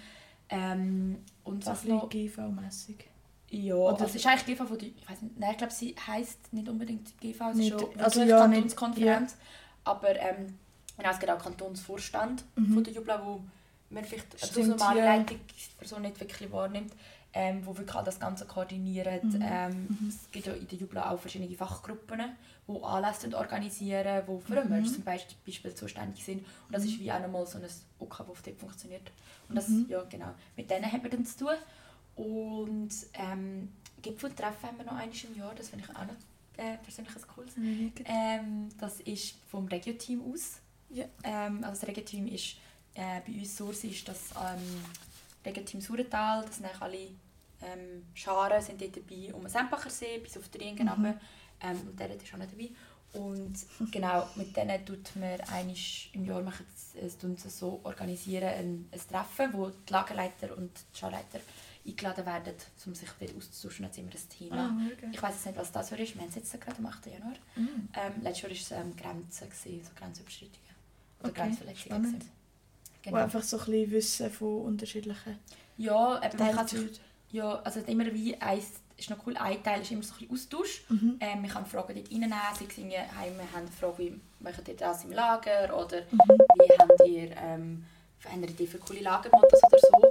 Ähm, 0.49 1.17
und 1.43 1.65
was 1.65 1.85
noch... 1.85 2.09
GV-mässig? 2.09 3.05
Ja, 3.49 3.75
Oder 3.75 3.93
also 3.93 4.05
es 4.05 4.15
ist 4.15 4.25
eigentlich 4.25 4.57
GV 4.57 4.65
von 4.65 4.77
der... 4.77 4.87
Ich 4.89 5.09
weiß 5.09 5.21
nicht, 5.21 5.39
nein, 5.39 5.51
ich 5.51 5.57
glaube, 5.57 5.73
sie 5.73 5.95
heisst 6.07 6.51
nicht 6.51 6.67
unbedingt 6.67 7.19
GV, 7.19 7.51
es 7.51 7.57
ist 7.57 7.69
schon 7.69 7.99
also 7.99 8.23
ja, 8.23 8.39
Kantonskonferenz. 8.39 9.31
Ja. 9.31 9.91
Aber 9.91 10.15
ähm, 10.15 10.57
es 10.97 11.19
gibt 11.19 11.31
auch 11.31 11.41
Kantonsvorstand 11.41 12.43
mhm. 12.55 12.73
von 12.73 12.83
der 12.83 12.93
Jubla, 12.93 13.25
wo 13.25 13.41
man 13.89 14.03
vielleicht 14.03 14.33
als 14.41 14.55
normale 14.57 14.99
ja. 14.99 15.15
Leitungsperson 15.15 16.01
nicht 16.01 16.19
wirklich 16.19 16.51
wahrnimmt 16.51 16.91
ähm, 17.35 17.65
wo 17.65 17.77
wirklich 17.77 18.01
das 18.03 18.19
Ganze 18.19 18.45
koordinieren. 18.45 19.19
Mhm. 19.29 19.41
Ähm, 19.41 19.87
mhm. 19.89 20.07
Es 20.07 20.31
gibt 20.31 20.47
ja 20.47 20.53
in 20.53 20.67
der 20.67 20.77
Jubla 20.77 21.11
auch 21.11 21.19
verschiedene 21.19 21.53
Fachgruppen, 21.53 22.21
die 22.67 22.83
Anlässe 22.83 23.37
organisieren, 23.37 24.23
die 24.25 24.41
für 24.41 24.63
mhm. 24.63 24.85
Zum 24.85 25.03
Beispiel 25.03 25.75
zuständig 25.75 26.23
sind. 26.23 26.39
Und 26.39 26.71
das 26.71 26.85
ist 26.85 26.97
wie 26.97 27.11
auch 27.11 27.19
nochmal 27.19 27.45
so 27.45 27.57
ein 27.57 27.65
OK, 27.99 28.25
das 28.25 28.41
dort 28.41 28.57
funktioniert. 28.57 29.11
Und 29.49 29.55
das, 29.55 29.67
mhm. 29.67 29.85
ja 29.89 30.01
genau, 30.03 30.33
mit 30.55 30.71
denen 30.71 30.89
haben 30.89 31.03
wir 31.03 31.09
dann 31.09 31.25
zu 31.25 31.39
tun. 31.39 31.55
Und 32.15 32.91
ähm, 33.13 33.71
Gipfeltreffen 34.01 34.69
haben 34.69 34.77
wir 34.77 34.85
noch 34.85 34.93
einmal 34.93 35.17
im 35.23 35.37
Jahr, 35.37 35.55
das 35.55 35.69
finde 35.69 35.85
ich 35.85 35.95
auch 35.95 36.05
noch 36.05 36.15
äh, 36.57 36.77
persönlich 36.77 37.15
ein 37.15 37.21
cooles. 37.35 37.53
Ähm, 38.05 38.69
das 38.79 39.01
ist 39.01 39.35
vom 39.49 39.67
Regio-Team 39.67 40.21
aus. 40.31 40.59
Ja. 40.89 41.05
Ähm, 41.23 41.63
also 41.63 41.81
das 41.81 41.87
Regio-Team 41.89 42.27
ist 42.27 42.57
äh, 42.93 43.21
bei 43.25 43.33
uns 43.33 43.57
Source 43.57 43.83
ist 43.83 44.07
das 44.07 44.31
ähm, 44.31 44.83
Regio-Team 45.45 45.81
Surental, 45.81 46.45
das 46.45 46.57
sind 46.57 46.81
alle 46.81 47.09
ähm, 47.61 48.05
Scharen 48.13 48.61
sind 48.61 48.81
dort 48.81 48.95
dabei, 48.95 49.33
um 49.33 49.41
den 49.41 49.49
Sempacher 49.49 49.89
See 49.89 50.19
bis 50.19 50.37
auf 50.37 50.47
den 50.49 50.61
Ring 50.61 50.75
mhm. 50.75 51.13
ähm, 51.61 51.81
und 51.87 51.99
der 51.99 52.15
ist 52.15 52.33
auch 52.33 52.37
nicht 52.37 52.51
dabei. 52.53 52.69
Und 53.13 53.53
genau, 53.91 54.27
mit 54.35 54.55
denen 54.57 54.85
tut 54.85 55.15
man 55.15 55.39
einmal 55.41 55.75
im 56.13 56.25
Jahr 56.25 56.41
machen 56.41 56.65
es, 56.75 57.15
es 57.23 57.59
so 57.59 57.79
organisieren, 57.83 58.49
ein, 58.49 58.89
ein 58.91 58.99
Treffen, 59.09 59.53
wo 59.53 59.69
die 59.69 59.93
Lagerleiter 59.93 60.57
und 60.57 60.71
die 60.93 60.97
Scharleiter 60.97 61.39
eingeladen 61.85 62.25
werden, 62.25 62.53
um 62.85 62.95
sich 62.95 63.09
dort 63.19 63.35
auszutauschen. 63.35 63.85
Jetzt 63.85 63.97
immer 63.97 64.11
das 64.11 64.27
Thema. 64.27 64.77
Oh, 64.77 64.93
okay. 64.93 65.09
Ich 65.11 65.21
weiß 65.21 65.45
nicht, 65.45 65.57
was 65.57 65.71
das 65.71 65.89
für 65.89 65.95
ist. 65.95 66.15
Wir 66.15 66.21
haben 66.21 66.29
es 66.29 66.35
jetzt 66.35 66.59
gerade 66.59 66.77
am 66.77 66.85
8. 66.85 67.05
Januar. 67.07 67.35
Mm. 67.55 67.89
Ähm, 67.93 68.21
letztes 68.21 68.41
Jahr 68.41 68.51
war 68.51 68.57
es 68.57 68.71
ähm, 68.71 68.95
Grenzen, 68.95 69.49
gewesen, 69.49 69.83
so 69.83 69.91
Grenzüberschreitungen. 69.95 70.75
Oder 71.19 71.29
okay. 71.29 71.41
Grenzverletzungen. 71.41 72.19
Genau. 73.01 73.17
Wo 73.17 73.21
einfach 73.21 73.43
so 73.43 73.59
ein 73.59 73.65
bisschen 73.65 73.91
Wissen 73.91 74.31
von 74.31 74.61
unterschiedlichen 74.63 75.39
Ja, 75.77 76.23
eben, 76.23 76.37
man 76.39 76.55
kann 76.55 76.67
sich 76.67 76.99
ja, 77.31 77.61
also 77.63 77.79
immer 77.81 78.05
wie 78.13 78.35
eins, 78.37 78.65
ist 78.97 79.09
noch 79.09 79.17
cool, 79.27 79.35
ein 79.37 79.61
Teil 79.61 79.81
ist 79.81 79.91
immer 79.91 80.03
so 80.03 80.13
ein 80.13 80.27
bisschen 80.27 80.33
Austausch. 80.33 80.85
Mhm. 80.89 81.17
Ähm, 81.19 81.41
man 81.41 81.49
kann 81.49 81.65
Fragen 81.65 81.95
dort 81.95 82.11
reinnehmen, 82.11 82.37
sei 82.57 82.65
es 82.67 82.77
irgendwie, 82.77 82.95
hey, 82.95 83.31
wir 83.35 83.51
haben 83.53 83.67
Fragen, 83.67 83.97
wie 83.97 84.21
macht 84.39 84.67
ihr 84.67 84.75
das 84.75 85.03
im 85.03 85.11
Lager 85.11 85.77
oder 85.77 86.01
mhm. 86.01 86.19
wie 86.55 86.77
habt 86.79 87.07
ihr, 87.07 87.37
ähm, 87.37 87.85
habt 88.23 88.37
ihr 88.37 88.49
Idee 88.49 88.67
für 88.67 88.77
coole 88.77 89.01
Lagermottos 89.01 89.61
oder 89.63 89.79
so. 89.79 90.04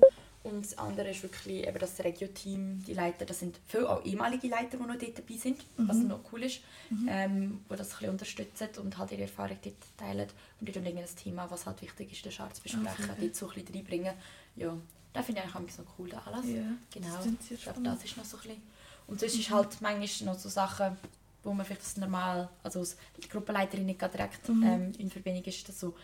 Und 0.44 0.62
das 0.62 0.76
andere 0.76 1.10
ist 1.10 1.22
wirklich 1.22 1.66
eben 1.66 1.78
das 1.78 1.98
Regio-Team, 1.98 2.84
die 2.86 2.92
Leiter, 2.92 3.24
das 3.24 3.40
sind 3.40 3.58
viele 3.66 3.88
auch 3.88 4.04
ehemalige 4.04 4.48
Leiter, 4.48 4.76
die 4.76 4.84
noch 4.84 4.98
dort 4.98 5.18
dabei 5.18 5.36
sind, 5.38 5.64
mhm. 5.78 5.88
was 5.88 5.96
noch 5.96 6.20
cool 6.30 6.42
ist, 6.42 6.60
mhm. 6.90 7.08
ähm, 7.10 7.64
die 7.70 7.76
das 7.76 7.88
ein 7.88 7.90
bisschen 7.92 8.10
unterstützen 8.10 8.68
und 8.82 8.98
halt 8.98 9.12
ihre 9.12 9.22
Erfahrung 9.22 9.56
dort 9.64 9.74
teilen 9.96 10.28
und 10.60 10.68
dort 10.68 10.76
irgendwie 10.76 11.00
das 11.00 11.14
Thema, 11.14 11.50
was 11.50 11.64
halt 11.64 11.80
wichtig 11.80 12.12
ist, 12.12 12.26
den 12.26 12.30
Schar 12.30 12.52
zu 12.52 12.62
besprechen, 12.62 13.10
okay. 13.10 13.20
dort 13.20 13.36
so 13.36 13.48
ein 13.48 13.54
bisschen 13.54 13.74
reinbringen. 13.74 14.12
Ja, 14.56 14.76
das 15.14 15.24
finde 15.24 15.42
ich 15.46 15.54
eigentlich 15.54 15.78
noch 15.78 15.86
cool, 15.98 16.10
der 16.10 16.26
Anlass. 16.26 16.46
Ja, 16.46 16.62
genau. 16.92 17.16
Das 17.16 17.50
ich 17.50 17.62
glaube, 17.62 17.80
das 17.82 18.04
ist 18.04 18.16
noch 18.18 18.24
so 18.26 18.36
ein 18.36 18.42
bisschen... 18.42 18.62
Und 19.06 19.20
sonst 19.20 19.34
mhm. 19.34 19.40
ist 19.40 19.50
halt 19.50 19.80
manchmal 19.80 20.34
noch 20.34 20.38
so 20.38 20.50
Sachen, 20.50 20.98
wo 21.42 21.54
man 21.54 21.64
vielleicht 21.64 21.82
das 21.82 21.96
normal, 21.96 22.50
also 22.62 22.80
als 22.80 22.98
die 23.16 23.28
Gruppenleiterin 23.28 23.86
nicht 23.86 24.02
direkt 24.02 24.46
mhm. 24.46 24.62
ähm, 24.62 24.92
in 24.98 25.10
Verbindung 25.10 25.44
ist, 25.44 25.66
dass 25.66 25.80
so 25.80 25.94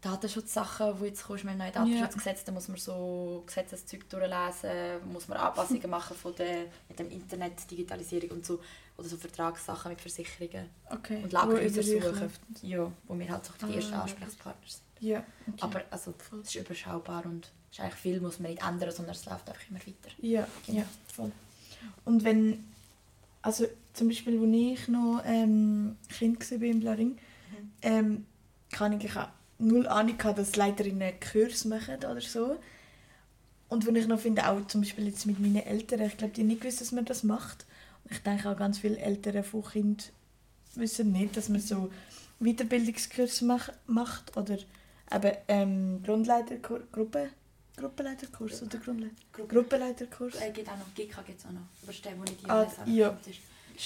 Datenschutzsachen, 0.00 0.98
wo 0.98 1.04
jetzt 1.04 1.24
kommst, 1.24 1.44
mit 1.44 1.54
dem 1.54 1.58
neuen 1.58 1.72
Datenschutzgesetz, 1.72 2.44
da 2.44 2.52
muss 2.52 2.68
man 2.68 2.78
so 2.78 3.42
Gesetzeszeug 3.46 4.08
durchlesen, 4.08 5.12
muss 5.12 5.28
man 5.28 5.38
Anpassungen 5.38 5.90
machen 5.90 6.16
von 6.16 6.34
der, 6.34 6.66
mit 6.88 6.98
dem 6.98 7.10
Internet, 7.10 7.70
Digitalisierung 7.70 8.30
und 8.30 8.46
so, 8.46 8.60
oder 8.96 9.08
so 9.08 9.16
Vertragssachen 9.16 9.90
mit 9.90 10.00
Versicherungen 10.00 10.68
Okay. 10.90 11.22
und 11.22 11.32
Wo 11.32 11.36
Lagerhäuser 11.36 11.66
über 11.66 11.82
dich 11.82 12.02
suchen. 12.02 12.20
läuft. 12.20 12.40
Ja, 12.62 12.92
wo 13.06 13.18
wir 13.18 13.28
halt 13.30 13.44
so 13.44 13.52
die 13.60 13.64
Ah, 13.72 13.76
ersten. 13.76 13.94
Ansprechpartner 13.94 14.66
sind. 14.68 14.82
Ja, 15.00 15.18
okay. 15.48 15.56
Aber 15.60 15.82
also, 15.90 16.14
es 16.42 16.54
ist 16.54 16.54
überschaubar 16.56 17.24
und 17.26 17.50
es 17.70 17.78
ist 17.78 17.80
eigentlich 17.84 17.94
viel 18.00 18.20
muss 18.20 18.38
man 18.40 18.50
nicht 18.52 18.62
ändern, 18.66 18.90
sondern 18.92 19.14
es 19.14 19.24
läuft 19.26 19.48
einfach 19.48 19.62
immer 19.70 19.78
weiter. 19.80 20.14
Ja, 20.20 20.46
Genau. 20.66 20.78
ja, 20.80 20.84
voll. 21.12 21.32
Und 22.04 22.24
wenn, 22.24 22.68
also 23.42 23.66
zum 23.94 24.08
Beispiel, 24.08 24.38
als 24.38 24.80
ich 24.82 24.88
noch 24.88 25.22
ähm, 25.24 25.96
Kind 26.10 26.50
war 26.50 26.62
in 26.62 26.80
Blaring, 26.80 27.18
ähm, 27.82 28.26
kann 28.70 29.00
ich 29.00 29.16
auch 29.16 29.28
null 29.60 29.86
Ahnung 29.86 30.16
gehabt, 30.18 30.38
dass 30.38 30.56
Leiterinnen 30.56 31.12
Kurs 31.20 31.64
machen 31.64 31.96
oder 31.96 32.20
so. 32.20 32.56
Und 33.68 33.86
wenn 33.86 33.94
ich 33.96 34.06
noch 34.08 34.18
finde, 34.20 34.48
auch 34.48 34.66
zum 34.66 34.80
Beispiel 34.80 35.06
jetzt 35.06 35.26
mit 35.26 35.38
meinen 35.38 35.56
Eltern, 35.64 36.00
ich 36.02 36.16
glaube, 36.16 36.32
die 36.34 36.40
haben 36.40 36.48
nicht 36.48 36.60
gewusst, 36.60 36.80
dass 36.80 36.92
man 36.92 37.04
das 37.04 37.22
macht. 37.22 37.66
Und 38.04 38.12
ich 38.12 38.18
denke 38.22 38.50
auch 38.50 38.56
ganz 38.56 38.78
viele 38.78 38.98
Eltern 38.98 39.44
von 39.44 39.64
Kind 39.64 40.12
wissen 40.74 41.12
nicht, 41.12 41.36
dass 41.36 41.48
man 41.48 41.60
so 41.60 41.90
Weiterbildungskurs 42.40 43.42
mach, 43.42 43.68
macht 43.86 44.36
oder 44.36 44.58
eben 45.12 45.32
ähm, 45.48 46.02
Grundleiterkurs, 46.02 46.82
Gruppe, 46.90 47.30
Gruppenleiterkurs 47.76 48.62
oder 48.62 48.78
Grundleiter, 48.78 49.14
Gruppenleiterkurs. 49.48 50.34
Äh, 50.36 50.50
gibt 50.50 50.68
auch 50.68 50.78
noch, 50.78 50.94
GK 50.94 51.22
gibt 51.26 51.38
es 51.38 51.46
auch 51.46 51.52
noch. 51.52 51.60
Aber 51.82 51.92
der, 51.92 52.18
wo 52.18 52.22
nicht 52.22 52.42
die 52.42 52.50
Ah, 52.50 52.66
ja. 52.86 53.18
ist. 53.26 53.38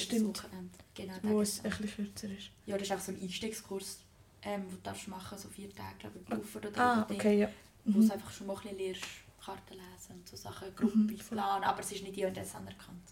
Stimmt. 0.05 0.39
Wochenende. 0.43 0.71
Genau, 0.95 1.15
wo 1.23 1.41
es 1.41 1.65
ein 1.65 1.71
bisschen 1.71 1.89
kürzer 1.89 2.29
ist. 2.29 2.51
Ja, 2.67 2.77
das 2.77 2.89
ist 2.89 2.93
auch 2.95 3.01
so 3.01 3.13
ein 3.13 3.21
Einstiegskurs, 3.21 3.99
ähm, 4.45 4.63
den 4.63 4.71
du 4.71 4.77
darfst 4.83 5.09
machen 5.09 5.39
so 5.39 5.49
vier 5.49 5.75
Tage, 5.75 5.95
glaube 6.01 6.19
ich, 6.19 6.25
Beruf 6.27 6.57
oder 6.57 6.69
Ah, 6.77 7.05
drei, 7.07 7.15
okay, 7.15 7.39
ja. 7.41 7.49
Wo 7.85 7.99
Mhm. 7.99 8.09
du 8.09 8.15
einfach 8.15 8.31
schon 8.33 8.47
mal 8.47 8.55
ein 8.57 8.63
bisschen 8.63 8.79
lernst, 8.79 9.03
Karten 9.45 9.75
lesen 9.75 10.13
und 10.15 10.29
so 10.29 10.37
Sachen, 10.37 10.69
Mhm, 10.69 10.77
Gruppen 10.77 11.19
voll. 11.19 11.37
planen, 11.39 11.65
aber 11.65 11.81
es 11.81 11.93
ist 11.93 12.03
nicht 12.03 12.17
INS 12.17 12.55
anerkannt. 12.55 13.03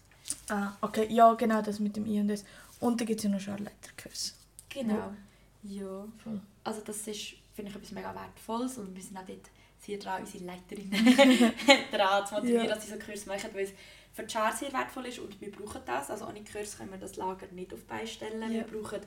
Ah, 0.49 0.71
okay, 0.81 1.07
ja, 1.11 1.33
genau, 1.33 1.61
das 1.61 1.79
mit 1.79 1.95
dem 1.95 2.05
I&S. 2.05 2.43
Und 2.79 2.99
dann 2.99 3.07
gibt 3.07 3.19
es 3.19 3.23
ja 3.25 3.29
noch 3.29 3.39
Scharleiterkurs. 3.39 4.35
Genau. 4.69 5.13
Ja. 5.63 6.05
Voll. 6.23 6.41
Also 6.63 6.81
das 6.81 6.97
ist, 7.07 7.35
finde 7.53 7.69
ich, 7.69 7.75
etwas 7.75 7.91
mega 7.91 8.13
Wertvolles 8.15 8.77
und 8.77 8.95
wir 8.95 9.01
sind 9.03 9.17
auch 9.17 9.25
dort 9.25 9.49
sehr 9.79 9.97
dran, 9.99 10.21
unsere 10.23 10.43
Leiterinnen 10.45 10.91
daran 11.91 12.25
zu 12.25 12.35
motivieren, 12.35 12.65
Ja. 12.67 12.75
dass 12.75 12.85
sie 12.85 12.91
so 12.93 12.99
Kurs 12.99 13.25
machen, 13.25 13.49
weil 13.53 13.65
es 13.65 13.71
für 14.13 14.23
die 14.23 14.31
Schar 14.31 14.55
sehr 14.55 14.71
wertvoll 14.73 15.05
ist 15.07 15.19
und 15.19 15.39
wir 15.41 15.51
brauchen 15.51 15.81
das. 15.85 16.09
Also 16.09 16.25
ohne 16.27 16.43
Kurs 16.43 16.77
können 16.77 16.91
wir 16.91 16.97
das 16.99 17.15
Lager 17.15 17.47
nicht 17.51 17.73
auf 17.73 17.81
die 17.81 17.85
Beine 17.87 18.07
stellen. 18.07 18.41
Ja. 18.41 18.49
Wir 18.49 18.63
brauchen 18.63 19.01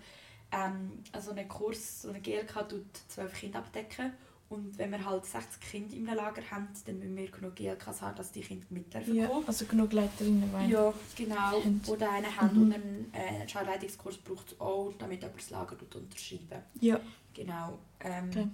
ähm, 0.53 1.03
also 1.13 1.31
einen 1.33 1.49
Kurs, 1.49 2.03
so 2.03 2.09
eine 2.11 2.21
GLK 2.21 2.69
tut 2.69 2.85
zwölf 3.09 3.33
Kinder 3.35 3.59
abdecken 3.61 4.13
und 4.49 4.79
wenn 4.79 4.93
wir 4.93 5.05
halt 5.05 5.25
60 5.27 5.61
Kinder 5.61 5.97
im 5.97 6.07
Lager 6.07 6.41
haben, 6.51 6.69
dann 6.87 6.99
müssen 7.01 7.17
wir 7.17 7.29
genug 7.31 7.57
GLKs 7.57 8.01
haben, 8.03 8.17
dass 8.17 8.31
die 8.31 8.41
Kinder 8.43 8.65
mit 8.71 8.95
dürfen 8.95 9.15
Ja, 9.15 9.27
kommen. 9.27 9.45
also 9.47 9.65
genug 9.67 9.93
Leiterinnen 9.93 10.53
wollen. 10.53 10.71
Ja, 10.71 10.95
genau. 11.17 11.35
Haben. 11.35 11.81
Oder 11.89 12.11
einen 12.13 12.37
haben 12.37 12.57
Mhm. 12.57 12.63
und 12.63 12.73
einen 12.75 13.13
äh, 13.13 13.49
Scharleitungskurs 13.49 14.19
braucht 14.19 14.53
es 14.53 14.61
auch, 14.61 14.93
damit 14.99 15.23
jemand 15.23 15.41
das 15.41 15.51
Lager 15.51 15.77
unterschreiben 15.95 16.63
Ja, 16.81 17.01
Genau. 17.35 17.79
Ähm, 18.01 18.29
Okay. 18.31 18.49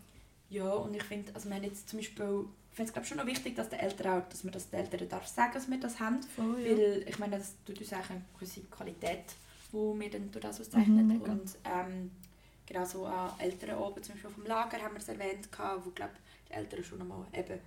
Ja, 0.48 0.70
und 0.70 0.94
ich 0.94 1.02
finde, 1.04 1.34
also 1.34 1.48
wir 1.48 1.56
haben 1.56 1.64
jetzt 1.64 1.88
zum 1.88 1.98
Beispiel, 1.98 2.44
ich 2.70 2.76
finde 2.76 2.92
es 3.00 3.08
schon 3.08 3.16
noch 3.18 3.26
wichtig, 3.26 3.54
dass 3.56 3.68
der 3.70 3.82
Eltern 3.82 4.20
auch, 4.22 4.28
dass 4.28 4.44
man 4.44 4.52
das 4.52 4.68
den 4.68 4.80
Eltern 4.80 5.08
darf 5.08 5.26
sagen, 5.26 5.52
dass 5.54 5.68
wir 5.70 5.78
das 5.80 5.98
haben. 6.00 6.22
voll, 6.22 6.58
ja. 6.60 6.70
Weil 6.76 7.04
ich 7.08 7.18
meine, 7.18 7.38
das 7.38 7.54
tut 7.64 7.78
uns 7.80 7.90
eigentlich 7.92 8.10
eine 8.10 8.22
gewisse 8.38 8.60
Qualität, 8.62 9.24
die 9.72 10.00
wir 10.00 10.10
dann 10.10 10.30
durch 10.30 10.42
das 10.42 10.60
auszeichnen. 10.60 11.06
Mhm, 11.06 11.18
mega. 11.18 11.32
und 11.32 11.56
ähm, 11.64 12.10
genau 12.66 12.84
so 12.84 13.06
an 13.06 13.30
Eltern 13.38 13.78
oben, 13.78 14.02
zum 14.02 14.14
Beispiel 14.14 14.30
vom 14.30 14.46
Lager 14.46 14.78
haben 14.82 14.94
wir 14.94 15.00
es 15.00 15.08
erwähnt, 15.08 15.50
gehabt, 15.50 15.84
wo 15.86 15.90
glaube 15.90 16.12
die 16.48 16.52
Eltern 16.54 16.84
schon 16.84 17.00
einmal 17.00 17.26
eben 17.32 17.58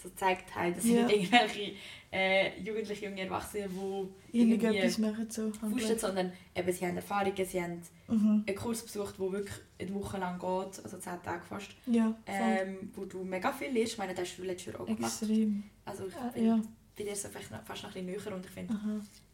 so 0.00 0.08
gezeigt 0.10 0.54
haben, 0.54 0.72
dass 0.74 0.84
sie 0.84 0.94
Ja. 0.94 1.06
nicht 1.06 1.16
irgendwelche 1.32 1.72
äh, 2.12 2.60
Jugendliche, 2.60 3.06
junge 3.06 3.20
Erwachsene, 3.22 3.68
die 3.68 4.38
Irgendetwas 4.38 4.98
machen 4.98 5.28
so. 5.28 5.50
fuschen, 5.52 5.98
sondern 5.98 6.32
eben, 6.54 6.72
sie 6.72 6.86
haben 6.86 6.94
Erfahrungen, 6.96 7.44
sie 7.44 7.60
haben 7.60 7.82
Mhm. 8.06 8.44
einen 8.46 8.56
Kurs 8.56 8.82
besucht, 8.84 9.18
der 9.18 9.32
wirklich 9.32 9.56
eine 9.80 9.92
Woche 9.94 10.18
lang 10.18 10.38
geht, 10.38 10.84
also 10.84 10.98
zehn 10.98 11.20
Tage 11.24 11.44
fast, 11.44 11.70
Ja, 11.86 12.14
ähm, 12.26 12.90
wo 12.94 13.04
du 13.06 13.24
mega 13.24 13.52
viel 13.52 13.72
lernst. 13.72 13.94
Ich 13.94 13.98
meine, 13.98 14.14
das 14.14 14.28
hast 14.28 14.36
du 14.38 14.44
letztes 14.44 14.72
Jahr 14.72 14.80
auch 14.82 14.86
gemacht. 14.86 15.20
Extrem. 15.20 15.64
Also 15.84 16.06
ich 16.06 16.14
bin 16.32 16.46
ja. 16.46 16.62
bei 16.96 17.02
dir 17.04 17.16
so 17.16 17.28
vielleicht 17.28 17.50
noch, 17.50 17.62
fast 17.64 17.82
noch 17.82 17.94
ein 17.94 18.06
bisschen 18.06 18.24
näher 18.24 18.36
und 18.36 18.44
ich 18.46 18.50
finde, 18.52 18.74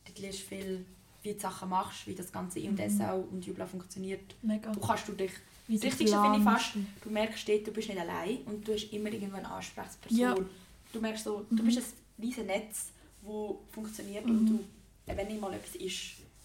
dort 0.06 0.18
lernst 0.18 0.40
du 0.40 0.46
viel, 0.46 0.86
wie 1.24 1.32
du 1.34 1.40
Sachen 1.40 1.68
machst, 1.70 2.06
wie 2.06 2.14
das 2.14 2.30
ganze 2.30 2.60
Mhm. 2.60 2.78
IMDS 2.78 3.00
auch 3.00 3.24
und 3.32 3.44
Jubla 3.44 3.66
funktioniert. 3.66 4.34
mega. 4.42 4.70
Du 4.70 4.78
kannst 4.80 5.08
du 5.08 5.12
dich, 5.12 5.32
Wie 5.66 5.74
das 5.74 5.82
Wichtigste 5.84 6.20
finde 6.20 6.38
ich 6.38 6.44
fast, 6.44 6.74
du 7.02 7.10
merkst 7.10 7.48
dort, 7.48 7.66
du 7.66 7.72
bist 7.72 7.88
nicht 7.88 7.98
allein 8.00 8.38
und 8.44 8.66
du 8.68 8.74
hast 8.74 8.92
immer 8.92 9.10
irgendwo 9.10 9.36
eine 9.38 9.50
Ansprechperson. 9.50 10.16
Ja. 10.18 10.34
Du 10.92 11.00
merkst 11.00 11.24
so, 11.24 11.44
du 11.50 11.62
Mhm. 11.62 11.66
bist 11.66 11.78
ein 11.78 11.84
riesiges 12.22 12.46
Netz, 12.46 12.86
das 13.22 13.32
funktioniert 13.72 14.24
Mhm. 14.26 14.30
und 14.38 14.46
du, 14.46 14.64
wenn 15.06 15.26
nicht 15.26 15.40
mal 15.40 15.52
etwas 15.54 15.74
ist, 15.76 16.00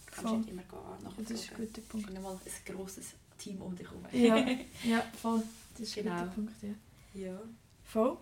kannst 0.08 0.22
Voll. 0.22 0.32
du 0.32 0.38
nicht 0.38 0.50
immer 0.50 0.64
gehen, 0.64 1.04
nachfragen. 1.04 1.16
das 1.28 1.32
ist 1.32 1.52
ein 1.52 1.58
guter 1.58 1.80
Ich 1.82 1.88
Punkt. 1.90 2.06
finde 2.08 2.22
mal 2.22 2.32
ein 2.34 2.76
grosses 2.76 3.06
Team 3.38 3.62
um 3.62 3.76
dich 3.76 3.88
herum. 3.88 4.04
Ja, 4.12 4.38
ja, 4.84 5.04
voll. 5.22 5.44
Das 5.74 5.82
ist 5.82 5.98
ein 5.98 6.04
Genau. 6.06 6.16
guter 6.22 6.32
Punkt, 6.32 6.54
ja. 6.64 7.22
ja. 7.28 7.40
Voll. 7.84 8.18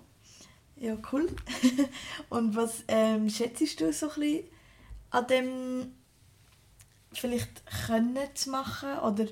Ja, 0.79 0.97
cool. 1.11 1.27
Und 2.29 2.55
was 2.55 2.83
ähm, 2.87 3.29
schätzt 3.29 3.79
du 3.79 3.91
so 3.93 4.09
ein 4.09 4.19
bisschen 4.19 4.43
an 5.11 5.27
dem 5.27 5.91
vielleicht 7.19 7.63
können 7.87 8.17
zu 8.35 8.49
machen? 8.51 8.99
Oder 8.99 9.25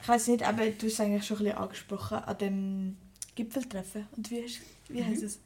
ich 0.00 0.08
weiß 0.08 0.28
nicht, 0.28 0.42
aber 0.44 0.66
du 0.66 0.86
hast 0.86 0.92
es 0.94 1.00
eigentlich 1.00 1.26
schon 1.26 1.38
ein 1.38 1.44
bisschen 1.44 1.58
angesprochen, 1.58 2.18
an 2.18 2.38
dem 2.38 2.96
Gipfeltreffen. 3.34 4.06
Und 4.16 4.30
wie, 4.30 4.44
hast, 4.44 4.60
wie 4.88 5.00
Mhm. 5.02 5.06
heisst 5.06 5.22
es? 5.22 5.38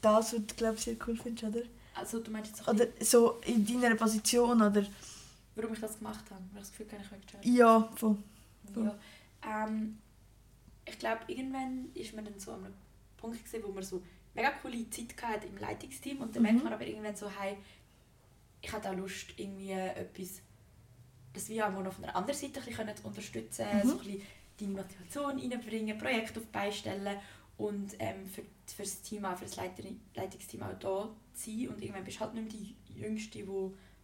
Das, 0.00 0.32
was 0.32 0.46
du 0.46 0.54
glaube 0.54 0.78
sehr 0.78 0.96
cool 1.06 1.16
findest, 1.16 1.44
oder? 1.44 1.64
Also 1.94 2.20
du 2.20 2.30
meinst 2.30 2.50
jetzt 2.56 2.68
Oder 2.68 2.86
so 3.00 3.40
in 3.46 3.64
deiner 3.66 3.96
Position, 3.96 4.62
oder? 4.62 4.86
warum 5.56 5.72
ich 5.72 5.80
das 5.80 5.98
gemacht 5.98 6.24
habe? 6.30 6.40
Weil 6.52 6.62
ich 6.62 6.68
das 6.68 6.70
Gefühl 6.70 6.86
habe, 6.92 7.02
ich 7.04 7.10
möchte 7.10 7.48
Ja, 7.58 7.88
voll. 7.96 8.16
voll. 8.72 8.84
Ja. 9.42 9.64
Ähm, 9.66 9.98
ich 10.84 10.98
glaube, 11.00 11.20
irgendwann 11.26 11.88
ist 11.94 12.14
man 12.14 12.24
dann 12.24 12.38
so 12.38 12.52
an 12.52 12.64
einem 12.66 12.74
Punkt 13.16 13.44
gewesen, 13.44 13.64
wo 13.66 13.72
man 13.72 13.82
so 13.82 14.00
mega 14.34 14.50
coole 14.62 14.88
Zeit 14.90 15.20
hatte 15.20 15.48
im 15.48 15.56
Leitungsteam 15.58 16.18
und 16.18 16.34
dann 16.36 16.42
Mhm. 16.44 16.48
merkt 16.48 16.64
man 16.64 16.72
aber 16.74 16.86
irgendwann 16.86 17.16
so, 17.16 17.28
hey, 17.28 17.56
ich 18.60 18.72
hätte 18.72 18.90
auch 18.90 18.96
Lust, 18.96 19.26
irgendwie 19.36 19.70
etwas, 19.72 20.40
das 21.32 21.48
wir 21.48 21.66
auch 21.66 21.72
noch 21.82 21.92
von 21.92 22.02
der 22.02 22.16
anderen 22.16 22.38
Seite 22.38 22.60
ein 22.60 22.94
unterstützen 23.04 23.64
können, 23.66 23.84
Mhm. 23.84 23.88
so 23.88 23.98
ein 23.98 24.04
bisschen 24.04 24.22
die 24.60 24.66
Motivation 24.66 25.38
reinbringen, 25.38 25.98
Projekte 25.98 26.40
auf 26.40 26.46
die 26.46 26.52
Beine 26.52 26.72
stellen 26.72 27.16
und 27.58 27.94
ähm, 27.98 28.26
für, 28.26 28.42
für 28.66 28.82
das 28.82 29.00
Team, 29.02 29.24
auch 29.24 29.36
für 29.36 29.44
das 29.44 29.56
Leiter, 29.56 29.82
Leitungsteam 30.14 30.62
auch 30.62 30.78
da 30.78 31.08
zu 31.34 31.50
sein 31.50 31.68
und 31.68 31.80
irgendwann 31.82 32.04
bist 32.04 32.16
du 32.16 32.20
halt 32.22 32.34
nicht 32.34 32.52
mehr 32.52 32.64
die 32.94 33.00
Jüngste, 33.00 33.38
die 33.38 33.46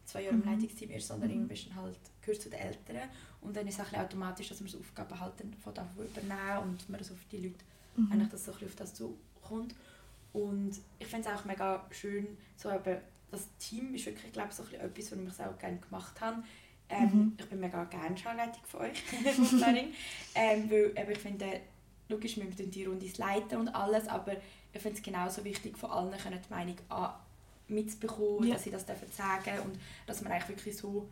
zwei 0.05 0.23
Jahre 0.23 0.37
Mhm. 0.37 0.43
im 0.45 0.49
Leitungsteam 0.53 0.91
ist, 0.91 1.09
sondern 1.09 1.29
Mhm. 1.29 1.35
irgendwann 1.35 1.49
bist 1.49 1.67
du 1.67 1.75
halt, 1.75 1.99
gehörst 2.21 2.43
zu 2.43 2.51
den 2.51 2.61
Älteren 2.61 3.09
und 3.41 3.57
dann 3.57 3.67
ist 3.67 3.81
es 3.81 3.87
auch 3.87 3.93
automatisch, 3.99 4.49
dass 4.49 4.61
man 4.61 4.69
so 4.69 4.79
Aufgaben 4.79 5.19
halt 5.19 5.33
dann 5.41 5.53
von 5.55 5.75
da 5.75 5.89
übernehmen 5.99 6.59
und 6.63 6.89
man 6.89 6.99
das 6.99 7.11
auf 7.11 7.19
die 7.33 7.39
Leute 7.39 7.65
Mhm. 7.97 8.13
eigentlich 8.13 8.29
dass 8.31 8.45
so 8.45 8.53
ein 8.53 8.59
bisschen 8.59 8.69
auf 8.71 8.77
das 8.77 8.95
zukommt. 8.95 9.75
Und 10.33 10.81
ich 10.99 11.07
finde 11.07 11.29
es 11.29 11.35
auch 11.35 11.45
mega 11.45 11.87
schön, 11.93 12.37
so 12.57 12.71
eben, 12.73 13.01
das 13.35 13.49
Team 13.59 13.95
ist 13.95 14.07
wirklich, 14.07 14.33
glaube 14.33 14.49
ich, 14.51 14.55
so 14.57 14.63
ein 14.63 14.69
bisschen 14.93 15.13
etwas, 15.17 15.39
was 15.39 15.47
ich 15.47 15.53
auch 15.55 15.59
gerne 15.59 15.79
gemacht 15.79 16.21
habe. 16.21 16.43
Ähm, 16.89 17.05
Mhm. 17.13 17.37
Ich 17.39 17.47
bin 17.47 17.61
mega 17.61 17.85
gerne 17.85 18.17
Schulleitung 18.17 18.63
von 18.67 18.81
euch, 18.83 19.03
von 19.35 19.45
Flaring. 19.47 19.93
ähm, 20.35 20.71
weil 20.71 20.93
eben, 20.97 21.11
ich 21.13 21.19
finde, 21.19 21.61
logisch, 22.09 22.37
wir 22.37 22.45
müssen 22.45 22.71
die 22.71 22.85
Runde 22.85 23.11
leiten 23.17 23.59
und 23.59 23.69
alles, 23.69 24.07
aber 24.09 24.33
ich 24.73 24.83
finde 24.83 24.99
es 24.99 25.03
genauso 25.03 25.45
wichtig, 25.45 25.79
von 25.79 25.91
allen 25.91 26.19
können 26.19 26.41
die 26.47 26.53
Meinung 26.53 26.77
an 26.91 27.15
mitzubekommen, 27.69 28.47
Ja. 28.49 28.55
dass 28.55 28.65
sie 28.65 28.71
das 28.71 28.85
dürfen 28.85 29.09
sagen 29.11 29.59
und 29.65 29.79
dass 30.07 30.21
man 30.21 30.33
eigentlich 30.33 30.49
wirklich 30.51 30.77
so 30.77 31.09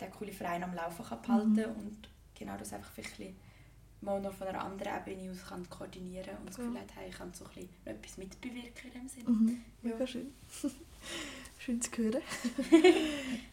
den 0.00 0.10
coolen 0.10 0.32
Verein 0.32 0.64
am 0.64 0.74
Laufen 0.74 1.04
kann 1.04 1.22
behalten 1.22 1.52
Mhm. 1.54 1.76
und 1.86 2.08
genau 2.36 2.56
das 2.56 2.72
einfach 2.72 2.90
ein 2.98 3.04
bisschen 3.04 3.36
mal 4.00 4.20
noch 4.20 4.32
von 4.32 4.48
einer 4.48 4.64
anderen 4.64 4.92
Ebene 5.06 5.30
aus 5.30 5.44
kann 5.48 5.68
koordinieren 5.70 6.36
und 6.38 6.48
das. 6.48 6.56
Gefühl 6.56 6.78
hat, 6.78 6.88
hey, 6.96 7.08
ich 7.08 7.16
kann 7.16 7.32
so 7.32 7.44
ein 7.44 7.50
bisschen 7.52 7.68
etwas 7.84 8.16
mitbewirken 8.18 8.90
in 8.92 9.00
dem 9.00 9.08
Sinne. 9.08 9.30
Mhm. 9.30 9.62
Ja. 9.82 9.90
Mega 9.92 10.06
schön. 10.06 10.32
schön 11.68 11.82
zu 11.82 11.90
hören. 11.96 12.22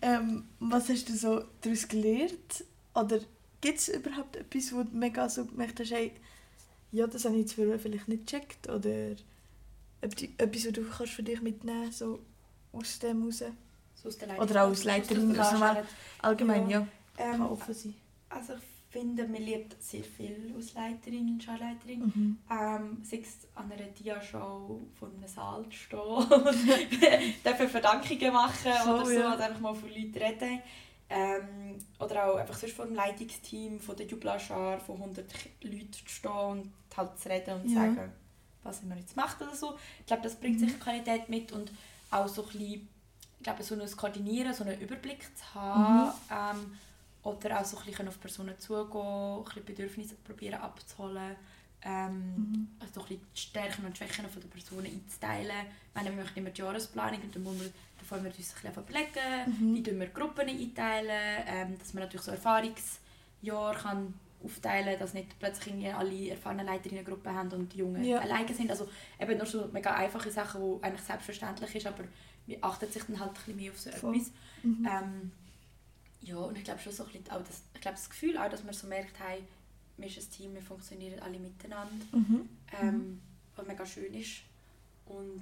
ähm, 0.01 0.45
was 0.59 0.87
hast 0.89 1.09
du 1.09 1.13
so 1.13 1.43
daraus 1.61 1.87
gelernt? 1.87 2.63
Oder 2.93 3.19
gibt 3.59 3.79
es 3.79 3.89
überhaupt 3.89 4.37
etwas, 4.37 4.71
wo 4.73 4.83
du 4.83 4.95
mega 4.95 5.27
so 5.27 5.45
gemerkt 5.45 5.79
hast, 5.81 5.91
hey, 5.91 6.11
ja, 6.91 7.07
das 7.07 7.25
habe 7.25 7.35
ich 7.35 7.41
jetzt 7.41 7.53
früher 7.55 7.77
vielleicht 7.77 8.07
nicht 8.07 8.25
gecheckt? 8.25 8.69
Oder 8.69 9.15
etwas, 10.01 10.65
was 10.65 10.73
du 10.73 10.83
kannst 10.89 11.13
für 11.13 11.23
dich 11.23 11.41
mitnehmen 11.41 11.91
so 11.91 12.19
aus 12.71 12.99
dem 12.99 13.23
raus? 13.23 13.43
So 13.95 14.07
aus 14.07 14.17
der 14.17 14.39
Oder 14.39 14.63
auch 14.63 14.69
als 14.69 14.85
Leiterin, 14.85 15.37
Aus 15.37 15.49
der 15.49 15.59
Leiterin. 15.59 15.89
Allgemein, 16.19 16.69
ja. 16.69 16.87
Ähm, 17.17 17.31
Kann 17.31 17.41
offen 17.41 17.73
sein. 17.73 17.95
also 18.29 18.53
ich 18.53 18.74
finde, 18.95 19.27
man 19.27 19.41
lernt 19.43 19.75
sehr 19.81 20.03
viel 20.03 20.53
als 20.55 20.73
Leiterin 20.73 21.27
und 21.29 21.43
Schulleiterin. 21.43 21.99
Mhm. 22.15 22.37
Ähm, 22.49 22.97
sei 23.03 23.17
es 23.17 23.47
an 23.55 23.71
einer 23.71 23.83
Dia-Show 23.89 24.81
von 24.99 25.09
einem 25.15 25.27
Saal 25.27 25.65
zu 25.65 25.71
stehen 25.71 25.99
und 25.99 26.23
dafür 27.43 27.67
Verdankungen 27.67 28.33
machen 28.33 28.71
So, 28.83 28.91
oder 28.93 29.05
so, 29.05 29.11
ja. 29.11 29.33
oder 29.35 29.45
einfach 29.45 29.59
mal 29.59 29.75
von 29.75 29.89
Leuten 29.89 30.17
reden. 30.17 30.61
Ähm, 31.09 31.77
oder 31.99 32.25
auch 32.25 32.37
einfach 32.37 32.55
sonst 32.57 32.73
vor 32.75 32.85
dem 32.85 32.95
Leitungsteam 32.95 33.79
von 33.79 33.95
der 33.95 34.07
Jublaschar 34.07 34.79
von 34.79 34.95
100 34.95 35.25
Leuten 35.63 35.93
zu 35.93 36.01
stehen 36.07 36.31
und 36.31 36.71
halt 36.97 37.19
zu 37.19 37.29
reden 37.29 37.61
und 37.61 37.67
zu 37.69 37.75
Ja. 37.75 37.81
sagen, 37.81 38.11
was 38.63 38.81
man 38.83 38.97
jetzt 38.97 39.15
macht 39.15 39.41
oder 39.41 39.53
so. 39.55 39.75
Ich 39.99 40.05
glaube, 40.07 40.23
das 40.23 40.35
bringt 40.35 40.59
sicher 40.59 40.77
Qualität 40.79 41.29
mit 41.29 41.51
und 41.51 41.71
auch 42.09 42.27
so 42.27 42.41
ein 42.43 42.47
bisschen, 42.47 42.87
ich 43.37 43.43
glaube, 43.43 43.61
so 43.63 43.75
ein 43.75 43.91
Koordinieren, 43.97 44.53
so 44.53 44.63
einen 44.63 44.79
Überblick 44.81 45.21
zu 45.37 45.53
haben 45.53 46.11
ähm, 46.31 46.77
oder 47.25 47.59
auch 47.59 47.65
so 47.65 47.77
ein 47.77 47.85
bisschen 47.85 48.07
auf 48.07 48.19
Personen 48.21 48.57
zugehen, 48.59 49.01
ein 49.39 49.43
bisschen 49.43 49.65
Bedürfnisse 49.65 50.15
probieren 50.23 50.61
abzuholen. 50.61 51.35
Ähm, 51.81 52.67
also 52.79 53.01
ein 53.01 53.07
bisschen 53.07 53.25
die 53.35 53.39
Stärken 53.39 53.85
und 53.85 53.97
Schwächen 53.97 54.27
von 54.29 54.41
der 54.41 54.47
Personen 54.49 54.85
einzuteilen. 54.87 55.65
Meine, 55.93 56.09
wir 56.15 56.23
machen 56.23 56.31
immer 56.37 56.49
die 56.49 56.61
Jahresplanung 56.61 57.21
und 57.21 57.35
dann 57.35 57.43
muss 57.43 57.57
man, 57.57 57.73
da 57.99 58.11
wollen 58.11 58.23
wir 58.23 58.31
uns 58.35 58.55
ein 58.63 58.73
bisschen 58.73 58.83
überlegen, 58.83 59.75
wie 59.75 59.83
tun 59.83 59.99
wir 59.99 60.07
Gruppen 60.07 60.47
einteilen, 60.49 61.43
ähm, 61.47 61.77
dass 61.79 61.93
man 61.93 62.03
natürlich 62.03 62.25
so 62.25 62.31
Erfahrungsjahre 62.31 63.75
kann 63.75 64.13
aufteilen 64.43 64.99
dass 64.99 65.13
nicht 65.15 65.39
plötzlich 65.39 65.73
alle 65.95 66.29
erfahrenen 66.29 66.67
Leiter 66.67 66.91
in 66.91 66.97
einer 66.99 67.03
Gruppe 67.07 67.33
haben 67.33 67.51
und 67.51 67.73
die 67.73 67.79
Jungen 67.79 68.03
Ja. 68.03 68.19
alleine 68.19 68.53
sind. 68.53 68.69
Also 68.69 68.87
eben 69.19 69.37
nur 69.37 69.47
so 69.47 69.67
mega 69.73 69.91
einfache 69.95 70.29
Sachen, 70.29 70.61
die 70.61 70.83
eigentlich 70.83 71.01
selbstverständlich 71.01 71.73
ist, 71.75 71.87
aber 71.87 72.03
man 72.45 72.57
achtet 72.61 72.93
sich 72.93 73.03
dann 73.03 73.19
halt 73.19 73.31
ein 73.31 73.33
bisschen 73.33 73.55
mehr 73.55 73.71
auf 73.71 73.79
so 73.79 73.89
Voll. 73.91 74.15
etwas. 74.15 74.31
Mhm. 74.61 74.87
Ähm, 74.87 75.31
ja, 76.25 76.37
und 76.37 76.57
ich 76.57 76.63
glaube 76.63 76.79
schon 76.81 76.91
so 76.91 77.03
ein 77.05 77.11
bisschen 77.11 77.29
auch 77.31 77.41
das, 77.43 77.61
ich 77.73 77.81
glaube 77.81 77.95
das 77.97 78.09
Gefühl 78.09 78.37
auch, 78.37 78.49
dass 78.49 78.63
man 78.63 78.73
so 78.73 78.87
merkt, 78.87 79.17
hey, 79.19 79.43
wir 79.97 80.09
sind 80.09 80.23
ein 80.27 80.31
Team, 80.31 80.53
wir 80.55 80.61
funktionieren 80.61 81.19
alle 81.21 81.39
miteinander, 81.39 82.05
Mhm. 82.11 82.49
ähm, 82.81 83.21
was 83.55 83.65
mega 83.67 83.85
schön 83.85 84.13
ist. 84.13 84.41
Und 85.05 85.41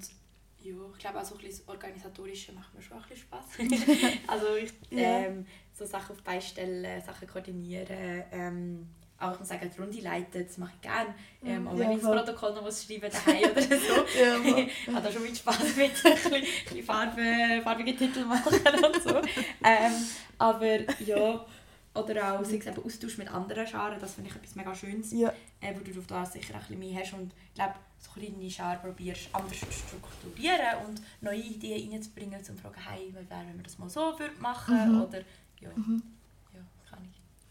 ja, 0.62 0.74
ich 0.92 0.98
glaube 0.98 1.20
auch 1.20 1.24
so 1.24 1.34
ein 1.34 1.40
bisschen 1.40 1.64
das 1.66 1.74
Organisatorische 1.74 2.52
macht 2.52 2.72
mir 2.74 2.82
schon 2.82 2.96
ein 2.98 3.02
bisschen 3.02 3.18
Spass. 3.18 3.44
also 4.26 4.54
ich, 4.56 4.72
ähm, 4.92 5.46
so 5.76 5.84
Sachen 5.84 6.12
auf 6.12 6.18
die 6.18 6.24
Beine 6.24 6.40
stellen, 6.42 7.02
Sachen 7.02 7.26
koordinieren, 7.28 8.22
ähm, 8.30 8.86
auch 9.20 9.40
ich 9.40 9.46
sagen, 9.46 9.70
die 9.74 9.80
Runde 9.80 10.00
leiten, 10.00 10.44
das 10.46 10.58
mache 10.58 10.72
ich 10.76 10.80
gerne. 10.82 11.14
Ähm, 11.44 11.66
auch 11.68 11.72
Ja, 11.74 11.78
wenn 11.78 11.92
ich 11.92 12.02
das. 12.02 12.10
Protokoll 12.10 12.54
noch 12.54 12.62
muss 12.62 12.84
schreiben 12.84 13.10
daheim 13.10 13.50
oder 13.52 13.62
so. 13.62 13.94
Ja. 14.20 14.58
Ich 14.58 14.88
habe 14.94 15.02
da 15.06 15.12
schon 15.12 15.22
mit 15.22 15.36
Spaß 15.36 15.76
mit 15.76 15.90
ein 16.04 16.12
bisschen, 16.14 16.30
bisschen 16.64 16.82
Farbe, 16.84 17.60
farbige 17.62 17.96
Titel 17.96 18.24
machen 18.24 18.54
und 18.54 19.02
so. 19.02 19.16
Ähm, 19.64 19.92
aber 20.38 20.80
ja, 21.00 21.46
oder 21.94 22.34
auch 22.40 22.44
sei 22.44 22.56
es 22.56 22.66
eben 22.66 22.84
Austausch 22.84 23.18
mit 23.18 23.32
anderen 23.32 23.66
Scharen, 23.66 24.00
das 24.00 24.14
finde 24.14 24.30
ich 24.30 24.36
etwas 24.36 24.56
mega 24.56 24.74
Schönes, 24.74 25.12
Ja, 25.12 25.32
äh, 25.60 25.72
wo 25.74 25.80
du 25.84 25.96
auf 25.98 26.06
da 26.08 26.26
sicher 26.26 26.54
ein 26.54 26.60
bisschen 26.60 26.78
mehr 26.80 27.00
hast 27.00 27.12
und 27.14 27.32
ich 27.48 27.54
glaube, 27.54 27.74
so 28.00 28.10
kleine 28.20 28.50
Scharen 28.50 28.80
probierst 28.80 29.28
anders 29.32 29.60
zu 29.60 29.66
strukturieren 29.70 30.84
und 30.86 31.00
neue 31.20 31.38
Ideen 31.40 31.92
reinzubringen, 31.92 32.38
um 32.40 32.44
zu 32.44 32.52
fragen, 32.56 32.80
hey, 32.88 33.08
wie 33.10 33.14
wäre, 33.14 33.46
wenn 33.46 33.56
wir 33.56 33.62
das 33.62 33.78
mal 33.78 33.88
so 33.88 34.00
würden 34.18 34.40
machen 34.40 34.74
Mhm. 34.96 35.02
oder 35.02 35.18
ja, 35.60 35.68
Mhm. 35.76 36.02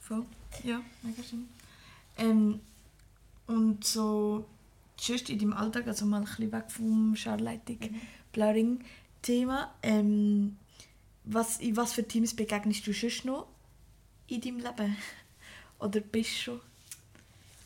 Voll. 0.07 0.25
Ja, 0.63 0.81
mega 1.01 1.23
schön. 1.23 1.47
Ähm, 2.17 2.59
und 3.47 3.83
so, 3.83 4.45
sonst 4.97 5.29
in 5.29 5.39
deinem 5.39 5.53
Alltag, 5.53 5.87
also 5.87 6.05
mal 6.05 6.17
ein 6.17 6.25
bisschen 6.25 6.51
weg 6.51 6.65
vom 6.69 7.15
Scharleitung, 7.15 7.77
Blauring-Thema, 8.31 9.73
ähm, 9.83 10.57
was, 11.25 11.57
in 11.57 11.75
was 11.77 11.93
für 11.93 12.07
Teams 12.07 12.35
begegnest 12.35 12.85
du 12.85 12.93
sonst 12.93 13.25
noch 13.25 13.47
in 14.27 14.41
deinem 14.41 14.59
Leben? 14.59 14.97
Oder 15.79 15.99
bist 15.99 16.31
du 16.31 16.35
schon? 16.35 16.61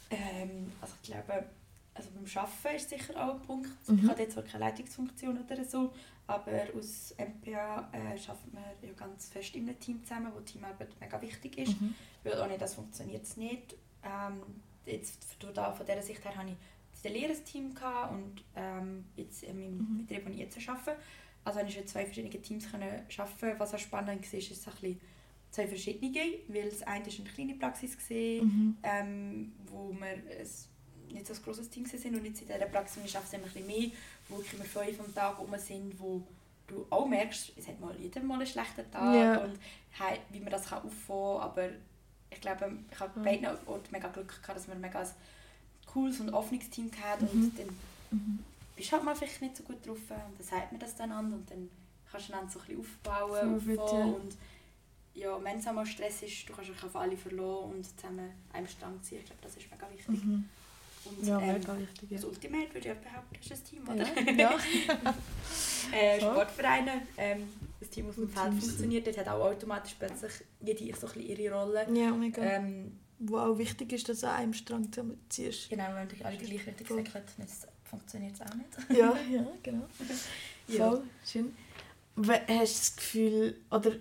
Ähm, 0.10 0.72
also 0.82 0.94
ich 1.02 1.10
glaube, 1.10 1.46
also 1.94 2.10
beim 2.12 2.44
Arbeiten 2.44 2.76
ist 2.76 2.90
sicher 2.90 3.16
auch 3.16 3.36
ein 3.36 3.42
Punkt. 3.42 3.70
Mhm. 3.88 4.00
Ich 4.04 4.10
habe 4.10 4.22
jetzt 4.22 4.34
zwar 4.34 4.44
keine 4.44 4.66
Leitungsfunktion 4.66 5.38
oder 5.38 5.66
so, 5.66 5.92
aber 6.28 6.52
aus 6.78 7.16
MPA 7.18 7.90
äh, 7.94 7.98
arbeiten 8.00 8.52
wir 8.52 8.90
ja 8.90 8.94
ganz 8.96 9.30
fest 9.30 9.56
in 9.56 9.68
einem 9.68 9.80
Team 9.80 10.04
zusammen, 10.04 10.32
wo 10.36 10.40
Teamarbeit 10.42 10.90
mega 11.00 11.22
wichtig 11.22 11.58
ist. 11.58 11.80
Mhm. 11.82 11.96
Weil 12.24 12.40
ohne 12.42 12.58
das 12.58 12.76
funktioniert 12.76 13.24
es 13.24 13.38
nicht. 13.38 13.76
Ähm, 14.04 14.42
jetzt, 14.86 15.24
von, 15.40 15.54
da, 15.54 15.72
von 15.72 15.86
dieser 15.86 16.02
Sicht 16.02 16.24
her 16.26 16.36
hatte 16.36 16.50
ich 16.50 17.06
ein 17.06 17.14
Lehrerteam 17.14 17.74
gehabt 17.74 18.12
und 18.14 18.44
ähm, 18.56 19.06
jetzt 19.16 19.44
in 19.44 19.58
meinem 19.58 19.78
Mhm. 19.78 19.98
Betrieb, 20.06 20.26
wo 20.26 20.30
ich 20.32 20.38
jetzt 20.40 20.58
arbeite. 20.70 20.98
Also 21.46 21.60
ich 21.62 21.78
in 21.78 21.88
zwei 21.88 22.04
verschiedenen 22.06 22.42
Teams 22.44 22.70
können 22.70 22.84
arbeiten. 23.18 23.60
Was 23.60 23.74
auch 23.74 23.80
spannend 23.80 24.10
war, 24.32 24.40
ist, 24.40 24.52
ist 24.52 24.68
ein 24.68 24.74
bisschen 24.74 25.00
zwei 25.52 25.68
verschiedene, 25.68 26.40
weil 26.50 26.70
das 26.70 26.84
eine 26.84 27.06
war 27.06 27.14
eine 27.20 27.30
kleine 27.30 27.54
Praxis, 27.56 27.98
gewesen, 27.98 28.46
Mhm. 28.48 28.78
ähm, 28.84 29.52
wo 29.72 29.94
wir 29.94 30.08
ein, 30.08 30.48
nicht 31.14 31.26
so 31.26 31.34
ein 31.34 31.42
grosses 31.42 31.70
Team 31.70 31.86
sind 31.86 32.16
und 32.18 32.26
jetzt 32.26 32.42
in 32.42 32.48
dieser 32.48 32.66
Praxis 32.66 33.16
arbeiten 33.16 33.32
wir 33.32 33.38
ein 33.38 33.44
bisschen 33.44 33.66
mehr, 33.68 33.92
wirklich 34.30 34.60
wir 34.60 34.66
fünf 34.66 35.00
am 35.00 35.14
Tag 35.14 35.40
rum 35.40 35.54
sind, 35.58 36.00
wo 36.00 36.22
du 36.68 36.86
auch 36.90 37.08
merkst, 37.08 37.54
es 37.58 37.68
hat 37.68 37.80
mal 37.80 37.96
jeder 37.98 38.22
mal 38.22 38.36
einen 38.36 38.46
schlechten 38.48 38.90
Tag 38.92 39.16
Ja. 39.16 39.38
und 39.38 39.58
hey, 39.92 40.20
wie 40.30 40.40
man 40.40 40.50
das 40.52 40.66
kann 40.66 40.80
auffangen 40.84 41.40
kann, 41.40 41.50
aber 41.50 41.70
ich 42.30 42.42
glaube, 42.42 42.78
ich 42.92 43.00
habe 43.00 43.20
Ja. 43.20 43.24
beiden 43.24 43.48
Orten 43.68 43.92
mega 43.92 44.10
Glück 44.10 44.28
gehabt, 44.42 44.58
dass 44.58 44.68
wir 44.68 44.76
mega 44.76 45.00
ein 45.00 45.08
cooles 45.86 46.20
und 46.20 46.30
offenes 46.34 46.70
Team 46.70 46.92
hatten 47.02 47.26
Mhm. 47.26 47.44
und 47.44 47.60
dann 47.60 47.68
Mhm. 48.12 48.40
bist 48.76 48.90
du 48.90 48.94
halt 48.94 49.04
mal 49.06 49.16
vielleicht 49.16 49.42
nicht 49.42 49.58
so 49.58 49.64
gut 49.64 49.86
drauf 49.88 49.98
und 49.98 50.10
dann 50.38 50.46
sagt 50.46 50.72
man 50.72 50.80
das 50.82 50.96
dann 50.96 51.12
an 51.12 51.32
und 51.34 51.50
dann 51.50 51.70
kannst 52.12 52.30
du 52.30 52.34
einander 52.34 52.52
so 52.52 52.60
ein 52.60 52.66
bisschen 52.68 52.82
aufbauen, 52.82 53.60
gut, 53.66 53.80
aufbauen 53.80 54.14
und 54.16 54.38
ja, 55.14 55.44
wenn 55.44 55.58
es 55.60 55.66
einmal 55.68 55.86
Stress 55.86 56.22
ist, 56.22 56.48
du 56.48 56.54
kannst 56.54 56.70
dich 56.70 56.84
auf 56.84 56.96
alle 56.96 57.18
verlassen 57.18 57.72
und 57.72 57.86
zusammen 58.00 58.30
einem 58.54 58.68
Strang 58.68 59.02
ziehen. 59.02 59.20
Ich 59.20 59.26
glaube, 59.26 59.42
das 59.42 59.56
ist 59.58 59.72
mega 59.72 59.88
wichtig. 59.92 60.24
Mhm. 60.24 60.48
Und, 61.18 61.28
Ja, 61.28 61.40
ähm, 61.40 61.54
mega 61.54 61.78
wichtig. 61.80 62.12
Ja. 62.12 62.18
das 62.18 62.26
Ultimate 62.26 62.74
würde 62.74 62.90
ich 62.90 62.98
behaupten, 62.98 63.36
ist 63.40 63.52
ein 63.52 63.64
Team, 63.64 63.88
oder? 63.88 64.32
Ja. 64.34 64.52
ja. 65.92 65.98
äh. 65.98 66.20
Sportvereine, 66.20 67.02
ähm, 67.18 67.44
das 67.80 67.90
Team 67.90 68.10
auf 68.10 68.16
dem 68.16 68.30
Feld 68.30 68.54
funktioniert, 68.54 69.08
dort 69.08 69.18
hat 69.18 69.28
auch 69.30 69.46
automatisch 69.46 69.96
plötzlich 70.00 70.32
jede 70.62 70.96
so 70.98 71.08
ein 71.08 71.14
bisschen 71.14 71.22
ihre 71.40 71.54
Rolle. 71.56 71.88
ja, 71.94 72.12
mega. 72.12 72.42
Ähm, 72.42 72.92
Wo 73.20 73.38
auch 73.38 73.58
wichtig 73.58 73.92
ist, 73.94 74.08
dass 74.10 74.22
du 74.22 74.28
an 74.30 74.36
einem 74.36 74.54
Strang 74.54 74.88
ziehst. 75.30 75.70
genau, 75.70 75.86
wenn 75.96 76.08
die 76.08 76.24
alle 76.24 76.38
gleiche 76.38 76.68
Richtung 76.68 76.86
Voll. 76.88 76.98
säckeln, 76.98 77.24
dann 77.38 77.48
funktioniert 77.84 78.34
es 78.36 78.42
auch 78.42 78.56
nicht. 78.56 78.68
Ja, 79.00 79.16
ja, 79.32 79.48
genau. 79.64 79.86
Ja. 80.68 80.90
Voll, 80.90 81.04
schön. 81.26 81.56
Hast 82.18 82.28
du 82.50 82.56
das 82.58 82.96
Gefühl, 82.98 83.56
oder 83.72 83.92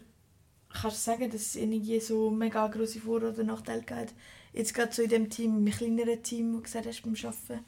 kannst 0.69 0.97
du 1.07 1.11
sagen, 1.12 1.31
dass 1.31 1.40
es 1.42 1.57
irgendwie 1.57 2.01
so 2.01 2.29
mega 2.31 2.66
grosse 2.69 2.99
Vor- 3.01 3.23
oder 3.23 3.45
Nachteile 3.45 3.83
gibt? 3.83 4.14
Jetzt 4.57 4.75
gerade 4.75 4.92
so 4.92 5.03
in 5.03 5.11
dem 5.11 5.31
Team, 5.31 5.66
im 5.66 5.73
kleineren 5.73 6.23
Team, 6.23 6.53
wo 6.53 6.57
du 6.59 6.62
gesagt 6.62 6.87
hast, 6.87 7.03
beim 7.03 7.14
Arbeiten? 7.14 7.64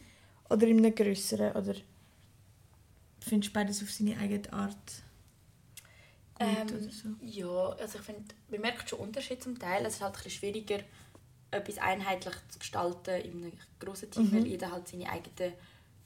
Oder 0.51 0.67
in 0.67 0.79
einem 0.79 0.95
grösseren? 0.95 1.53
Oder 1.55 1.75
findest 3.21 3.51
du 3.51 3.55
beides 3.55 3.83
auf 3.83 3.91
seine 3.91 4.17
eigene 4.19 4.53
Art 4.53 5.03
gut 6.39 6.47
Ähm, 6.49 6.67
oder 6.69 6.91
so? 6.91 7.09
Ja, 7.21 7.69
also 7.79 7.99
ich 7.99 8.05
finde, 8.05 8.23
man 8.51 8.61
merkt 8.61 8.89
schon 8.89 9.01
Unterschied 9.01 9.43
zum 9.43 9.59
Teil. 9.59 9.85
Es 9.85 9.95
ist 9.97 10.01
halt 10.03 10.15
ein 10.15 10.23
bisschen 10.23 10.39
schwieriger, 10.39 10.81
etwas 11.51 11.79
einheitlich 11.79 12.35
zu 12.49 12.59
gestalten 12.59 13.21
in 13.23 13.45
einem 13.45 13.53
grossen 13.81 14.11
Team, 14.11 14.25
Mhm. 14.25 14.33
weil 14.33 14.47
jeder 14.47 14.71
halt 14.71 14.89
seine 14.89 15.09
eigenen 15.11 15.53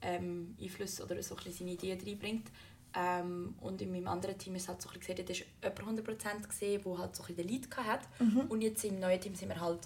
ähm, 0.04 0.56
Einflüsse 0.60 1.04
oder 1.04 1.22
so 1.22 1.36
ein 1.36 1.44
bisschen 1.44 1.58
seine 1.68 1.72
Ideen 1.72 2.00
reinbringt. 2.00 2.50
Ähm, 2.94 3.54
und 3.60 3.80
in 3.80 3.92
meinem 3.92 4.08
anderen 4.08 4.36
Team 4.36 4.54
ist 4.56 4.62
es 4.62 4.68
halt 4.68 4.82
so 4.82 4.88
ein 4.90 4.98
bisschen 4.98 5.14
gesehen, 5.24 5.46
da 5.60 5.68
war 5.68 5.86
jemand 5.86 6.08
100% 6.08 6.48
gesehen, 6.48 6.82
der 6.84 6.98
halt 6.98 7.14
so 7.16 7.22
ein 7.22 7.26
bisschen 7.28 7.36
den 7.36 7.48
Lead 7.48 7.76
hatte. 7.76 8.06
Mhm. 8.18 8.40
Und 8.48 8.60
jetzt 8.62 8.84
im 8.84 8.98
neuen 8.98 9.20
Team 9.20 9.34
sind 9.36 9.48
wir 9.48 9.60
halt 9.60 9.80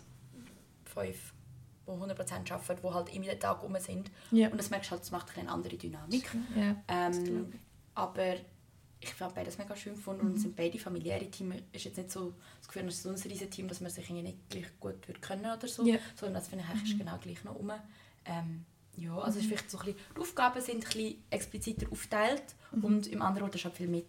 fünf, 1.04 1.32
die 1.86 1.90
100% 1.90 2.52
arbeiten, 2.52 2.80
die 2.82 2.94
halt 2.94 3.14
immer 3.14 3.26
den 3.26 3.40
Tag 3.40 3.62
rum 3.62 3.76
sind. 3.78 4.10
Ja. 4.30 4.48
Und 4.48 4.58
das 4.58 4.70
merkst 4.70 4.88
du 4.88 4.92
halt, 4.92 5.02
das 5.02 5.10
macht 5.10 5.36
eine 5.38 5.48
andere 5.50 5.76
Dynamik. 5.76 6.28
ja. 6.56 6.76
Ähm, 6.88 7.52
aber 7.94 8.34
ich 9.00 9.12
fand 9.14 9.34
beides 9.34 9.58
mega 9.58 9.76
schön 9.76 9.94
gefunden 9.94 10.26
Mhm. 10.26 10.32
und 10.32 10.38
sind 10.38 10.56
beide 10.56 10.78
familiäre 10.78 11.30
Teams. 11.30 11.56
Es 11.72 11.80
ist 11.80 11.84
jetzt 11.84 11.96
nicht 11.98 12.10
so 12.10 12.32
das 12.58 12.66
Gefühl, 12.68 12.88
es 12.88 13.04
ist 13.04 13.06
ein 13.06 13.30
riesiges 13.30 13.50
Team, 13.54 13.68
dass 13.68 13.80
man 13.80 13.90
sich 13.90 14.04
irgendwie 14.08 14.22
nicht 14.24 14.48
gleich 14.50 14.66
gut 14.80 15.06
würde 15.06 15.20
können 15.20 15.44
oder 15.46 15.68
so, 15.68 15.84
Ja. 15.86 15.98
sondern 16.16 16.34
das 16.34 16.48
finde 16.48 16.64
ich 16.64 16.70
eigentlich 16.70 16.92
ist 16.92 16.98
genau 16.98 17.18
gleich 17.18 17.44
noch 17.44 17.54
um. 17.56 17.70
Ähm, 18.24 18.64
ja, 18.96 19.16
also 19.18 19.38
es 19.38 19.44
ist 19.44 19.44
Mhm. 19.44 19.48
vielleicht 19.48 19.70
so 19.70 19.78
ein 19.78 19.84
bisschen, 19.84 20.00
die 20.16 20.20
Aufgaben 20.20 20.60
sind 20.60 20.76
ein 20.76 20.80
bisschen 20.80 21.24
expliziter 21.30 21.86
aufgeteilt 21.92 22.42
Mhm. 22.72 22.84
und 22.84 23.06
im 23.08 23.22
anderen 23.22 23.44
Ort 23.44 23.54
ist 23.54 23.64
halt 23.64 23.74
viel 23.76 23.86
mehr, 23.88 24.02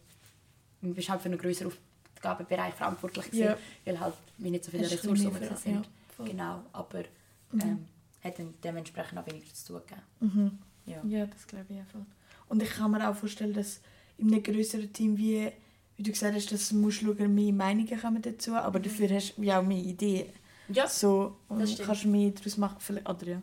du 0.81 0.93
bist 0.93 1.09
halt 1.09 1.21
für 1.21 1.29
einen 1.29 1.37
größeren 1.37 1.71
Aufgabenbereich 2.15 2.73
verantwortlich 2.73 3.25
gewesen, 3.25 3.43
Ja. 3.43 3.57
weil 3.85 3.99
halt 3.99 4.15
wie 4.37 4.49
nicht 4.49 4.63
so 4.63 4.71
viele 4.71 4.89
Ressourcen 4.89 5.31
sind. 5.57 5.75
Ja, 5.75 5.81
voll. 6.17 6.27
genau, 6.27 6.63
aber 6.73 7.03
Mhm. 7.51 7.61
ähm, 7.61 7.85
hat 8.23 8.39
dann 8.39 8.53
dementsprechend 8.63 9.17
auch 9.19 9.25
weniger 9.27 9.53
zu 9.53 9.67
tun 9.73 9.81
gegeben. 9.87 10.01
Mhm. 10.19 10.57
Ja. 10.85 11.01
Ja, 11.05 11.25
das 11.27 11.47
glaube 11.47 11.65
ich 11.69 11.91
voll. 11.91 12.05
Und 12.49 12.61
ich 12.61 12.69
kann 12.69 12.91
mir 12.91 13.09
auch 13.09 13.15
vorstellen, 13.15 13.53
dass 13.53 13.79
in 14.17 14.33
einem 14.33 14.43
größeren 14.43 14.91
Team, 14.91 15.17
wie, 15.17 15.51
wie 15.95 16.03
du 16.03 16.11
gesagt 16.11 16.35
hast, 16.35 16.51
dass 16.51 16.69
du 16.69 16.75
musst 16.75 16.99
schauen, 17.01 17.33
mehr 17.35 17.53
Meinungen 17.53 17.99
kommen 18.01 18.21
dazu, 18.21 18.53
aber 18.55 18.79
dafür 18.79 19.09
hast 19.09 19.35
du 19.37 19.43
ja 19.43 19.59
auch 19.59 19.63
mehr 19.65 19.77
Ideen. 19.77 20.29
Ja, 20.69 20.87
So, 20.87 21.37
und 21.47 21.59
das 21.59 21.71
stimmt. 21.73 21.87
kannst 21.87 22.05
mehr 22.05 22.31
daraus 22.31 22.57
machen. 22.57 22.77
Vielleicht, 22.79 23.07
oder 23.07 23.25
ja, 23.27 23.41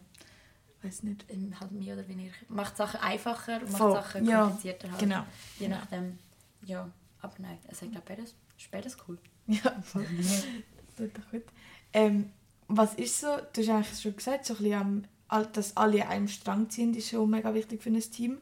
weiß 0.83 1.03
nicht. 1.05 1.25
halt 1.61 1.73
mehr 1.73 1.95
oder 1.95 2.07
weniger. 2.09 2.35
Macht 2.49 2.77
Sachen 2.77 3.01
einfacher, 3.01 3.61
macht 3.61 3.71
Voll, 3.79 3.93
Sachen 3.95 4.27
ja, 4.27 4.43
komplizierter 4.45 4.91
halt. 4.91 5.01
Genau. 5.01 5.25
Je 5.59 5.69
nachdem. 5.69 6.19
Ja, 6.67 6.91
aber 7.21 7.35
nein, 7.39 7.59
also 7.69 7.87
ich 7.87 7.93
glaube 7.93 8.07
beides, 8.07 8.35
ist 8.59 8.71
beides 8.71 8.97
cool. 9.09 9.19
Ja, 9.47 9.81
voll. 9.83 10.07
das 10.17 11.07
ist 11.07 11.17
doch 11.19 11.31
gut. 11.31 11.45
Ähm, 11.93 12.31
was 12.77 12.95
ist 12.95 13.21
so, 13.21 13.29
du 13.53 13.61
hast 13.63 13.69
eigentlich 13.71 14.01
schon 14.01 14.17
gesagt, 14.17 14.47
so 14.47 14.57
ein 14.59 14.73
am- 14.75 15.05
dass 15.53 15.77
alle 15.77 16.05
an 16.05 16.11
einem 16.13 16.29
Strang 16.29 16.71
ziehen, 16.71 16.95
ist 16.95 17.09
schon 17.11 17.31
mega 17.31 17.55
wichtig 17.55 17.83
für 17.83 17.91
ein 17.91 17.99
Team. 18.01 18.39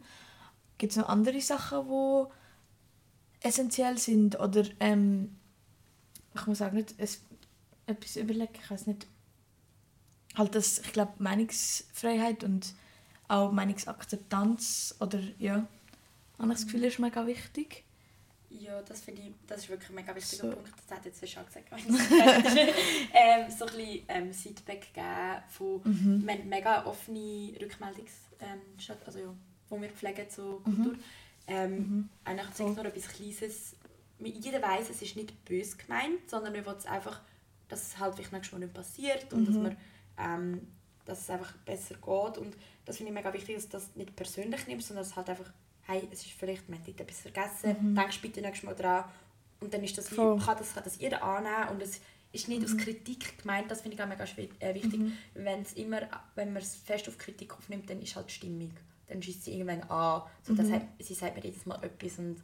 Gibt 0.79 0.93
es 0.93 0.99
noch 0.99 1.09
andere 1.09 1.41
Sachen, 1.41 1.89
die 1.89 3.47
essentiell 3.47 3.99
sind? 3.99 4.39
Oder 4.41 4.65
ähm, 4.81 5.37
ich 6.35 6.47
muss 6.47 6.61
auch 6.63 6.73
nicht 6.73 6.95
es, 6.99 7.23
etwas 7.87 8.17
überlegen, 8.17 8.53
ich 8.63 8.71
weiß 8.71 8.87
nicht, 8.89 9.07
halt 10.35 10.55
das, 10.55 10.79
ich 10.79 10.93
glaube, 10.93 11.13
Meinungsfreiheit 11.19 12.45
und 12.45 12.75
auch 13.29 13.53
Meinungsakzeptanz 13.53 14.97
oder 15.01 15.21
ja, 15.39 15.67
habe 16.39 16.53
ich 16.53 16.59
das 16.59 16.65
Gefühl, 16.67 16.85
ist 16.85 16.99
mega 16.99 17.27
wichtig. 17.27 17.85
Ja, 18.59 18.83
das 18.83 19.01
finde 19.01 19.23
ich, 19.23 19.33
das 19.47 19.61
ist 19.61 19.69
wirklich 19.71 19.91
ein 19.91 19.95
mega 19.95 20.15
wichtiger 20.15 20.51
so. 20.51 20.51
Punkt. 20.51 20.73
Das 20.77 20.97
hat 20.97 21.05
jetzt 21.05 21.29
schon 21.29 21.47
gesagt. 21.47 21.67
ähm, 21.73 23.51
so 23.51 23.67
ein 23.67 23.77
bisschen 23.77 24.03
ähm, 24.09 24.33
Feedback 24.33 24.93
geben 24.93 25.43
von, 25.49 25.81
mhm. 25.85 26.23
wir 26.27 26.35
haben 26.35 26.49
mega 26.49 26.85
offene 26.87 27.53
Rückmeldungs, 27.61 28.13
ähm, 28.41 28.61
also 29.07 29.19
ja, 29.19 29.35
wo 29.69 29.81
wir 29.81 29.89
pflegen 29.91 30.29
zur 30.29 30.61
mhm. 30.61 30.65
Kultur. 30.65 30.95
Ähm, 31.47 31.77
mhm. 31.77 32.09
Eigentlich 32.25 32.55
so. 32.55 32.69
nur 32.69 32.85
etwas 32.85 33.09
Kleines. 33.09 33.77
Jeder 34.19 34.63
weiß, 34.63 34.91
es 34.91 35.03
ist 35.03 35.17
nicht 35.17 35.45
böse 35.45 35.77
gemeint, 35.77 36.29
sondern 36.29 36.55
wir 36.55 36.65
wollen 36.65 36.79
es 36.79 36.87
einfach, 36.87 37.21
dass 37.69 37.83
es 37.83 37.99
halt 37.99 38.15
vielleicht 38.15 38.53
Mal 38.53 38.59
nicht 38.59 38.75
passiert 38.75 39.33
und 39.33 39.47
dass, 39.47 39.57
man, 39.57 39.73
mhm. 39.73 39.77
ähm, 40.19 40.67
dass 41.05 41.23
es 41.23 41.31
einfach 41.31 41.53
besser 41.59 41.95
geht. 41.95 42.39
Und 42.39 42.57
das 42.85 42.99
finde 42.99 43.11
ich 43.11 43.15
mega 43.15 43.33
wichtig, 43.33 43.57
dass 43.57 43.65
du 43.65 43.73
das 43.73 43.97
nicht 43.97 44.15
persönlich 44.15 44.67
nimmst, 44.67 44.89
sondern 44.89 45.03
dass 45.03 45.13
es 45.13 45.17
halt 45.17 45.31
einfach 45.31 45.53
hey, 45.87 46.09
es 46.13 46.21
ist 46.25 46.33
vielleicht, 46.33 46.69
man 46.69 46.79
hat 46.79 46.89
etwas 46.89 47.21
vergessen, 47.21 47.77
mhm. 47.81 47.95
denkst 47.95 48.21
bitte 48.21 48.41
nächstes 48.41 48.65
Mal 48.65 48.75
dran. 48.75 49.05
Und 49.61 49.73
dann 49.73 49.83
ist 49.85 49.97
das, 49.97 50.09
Voll. 50.09 50.39
kann, 50.39 50.59
das, 50.59 50.75
kann 50.75 50.85
das 50.85 50.99
jeder 50.99 51.23
annehmen 51.23 51.69
und 51.71 51.83
es 51.83 52.01
ist 52.33 52.49
nicht 52.49 52.61
mhm. 52.61 52.67
aus 52.67 52.77
Kritik 52.77 53.39
gemeint, 53.39 53.71
das 53.71 53.83
finde 53.83 53.97
ich 53.97 54.03
auch 54.03 54.09
mega 54.09 54.25
äh, 54.25 54.75
wichtig. 54.75 54.99
Mhm. 54.99 55.13
Wenn's 55.35 55.75
immer, 55.75 56.01
wenn 56.35 56.53
man 56.53 56.63
es 56.63 56.77
fest 56.77 57.09
auf 57.09 57.19
Kritik 57.19 57.55
aufnimmt, 57.55 57.89
dann 57.91 58.01
ist 58.01 58.17
halt 58.17 58.31
stimmig. 58.31 58.71
Dann 59.07 59.23
schießt 59.23 59.45
sie 59.45 59.53
irgendwann 59.53 59.83
an. 59.83 60.23
So, 60.43 60.55
mhm. 60.55 60.73
hat, 60.73 60.83
sie 60.99 61.15
sagt 61.15 61.37
mir 61.37 61.45
jedes 61.45 61.67
Mal 61.67 61.83
etwas 61.83 62.19
und 62.19 62.37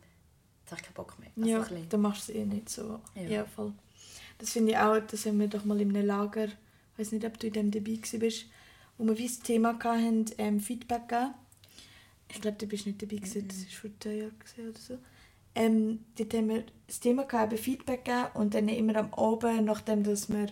jetzt 0.61 0.71
habe 0.71 0.81
ich 0.81 0.83
keinen 0.83 0.95
Bock 0.95 1.17
mehr. 1.19 1.31
Also 1.37 1.75
ja, 1.75 1.83
dann 1.89 2.01
machst 2.01 2.29
du 2.29 2.33
es 2.33 2.39
eh 2.39 2.45
nicht 2.45 2.69
so. 2.69 3.01
Ja, 3.15 3.23
ja 3.23 3.45
voll. 3.45 3.73
Das 4.39 4.51
finde 4.51 4.73
ich 4.73 4.79
auch, 4.79 5.01
das 5.01 5.27
haben 5.27 5.41
wir 5.41 5.49
doch 5.49 5.65
mal 5.65 5.81
in 5.81 5.97
einem 5.97 6.07
Lager, 6.07 6.45
ich 6.45 6.99
weiß 6.99 7.13
nicht, 7.13 7.25
ob 7.25 7.39
du 7.39 7.49
in 7.49 7.53
dem 7.55 7.71
dabei 7.71 7.99
warst, 8.23 8.47
wo 8.99 9.05
wir 9.05 9.19
wie 9.19 9.27
das 9.27 9.41
Thema 9.41 9.79
hatten, 9.83 10.27
ähm, 10.39 10.61
Feedback 10.61 11.09
geben 11.09 11.35
ich 12.31 12.41
glaube, 12.41 12.59
du 12.59 12.67
bist 12.67 12.87
nicht 12.87 13.01
dabei 13.03 13.17
gewesen, 13.17 13.43
mhm. 13.43 13.49
das 13.49 13.59
war 13.59 13.81
vor 13.81 13.91
zwei 14.01 14.13
Jahren 14.15 14.35
oder 14.71 14.79
so. 14.79 14.99
Ähm, 15.55 16.05
dort 16.17 16.35
haben 16.35 16.49
wir 16.49 16.65
das 16.87 17.01
Thema 17.01 17.25
gehabt, 17.25 17.59
Feedback 17.59 18.05
gegeben 18.05 18.29
und 18.35 18.55
dann 18.55 18.69
immer 18.69 18.97
am 18.97 19.13
Abend, 19.15 19.65
nachdem 19.65 20.05
dass 20.05 20.29
wir 20.29 20.47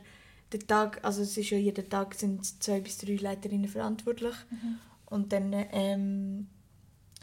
den 0.52 0.66
Tag, 0.66 1.04
also 1.04 1.22
es 1.22 1.36
ist 1.36 1.50
ja 1.50 1.58
jeden 1.58 1.88
Tag 1.88 2.14
sind 2.14 2.44
zwei 2.62 2.80
bis 2.80 2.98
drei 2.98 3.16
Leiterinnen 3.16 3.68
verantwortlich 3.68 4.34
mhm. 4.50 4.78
und 5.06 5.32
dann 5.32 5.52
ähm, 5.72 6.48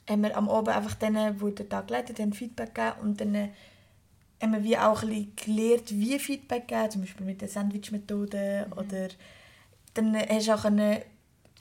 haben 0.10 0.24
wir 0.24 0.38
am 0.38 0.50
Abend 0.50 0.76
einfach 0.76 0.96
denen, 0.96 1.40
die 1.40 1.56
den 1.56 1.70
Tag 1.70 1.88
geleitet 1.88 2.20
haben, 2.20 2.34
Feedback 2.34 2.76
gegeben 2.76 3.02
und 3.02 3.22
dann 3.22 3.36
äh, 3.36 3.50
haben 4.42 4.54
wir 4.54 4.64
wie 4.64 4.78
auch 4.78 5.04
ein 5.04 5.10
bisschen 5.10 5.36
gelernt, 5.36 5.92
wie 5.92 6.20
Feedback 6.20 6.68
geben, 6.68 6.92
zum 6.92 7.02
Beispiel 7.02 7.26
mit 7.26 7.42
der 7.42 7.48
Sandwich-Methode 7.48 8.68
mhm. 8.68 8.74
oder 8.78 9.08
dann 9.94 10.16
hast 10.16 10.48
du 10.48 10.54
auch 10.54 10.66
eine 10.66 11.04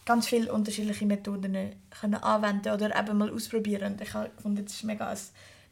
ganz 0.05 0.29
viele 0.29 0.53
unterschiedliche 0.53 1.07
Methoden 1.07 1.57
können 1.91 2.15
anwenden 2.15 2.73
oder 2.73 2.99
eben 2.99 3.19
mal 3.19 3.31
ausprobieren. 3.31 3.95
Und 3.95 4.01
ich 4.01 4.11
fand, 4.11 4.31
das 4.59 4.83
war 4.83 4.87
mega 4.87 5.09
ein 5.09 5.19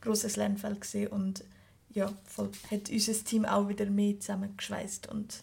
grosses 0.00 0.36
Lernfeld 0.36 0.80
gewesen 0.80 1.08
und 1.08 1.44
ja, 1.92 2.12
voll, 2.24 2.50
hat 2.70 2.88
unser 2.88 3.24
Team 3.24 3.44
auch 3.44 3.68
wieder 3.68 3.86
mehr 3.86 4.18
zusammengeschweißt 4.18 5.08
und 5.08 5.42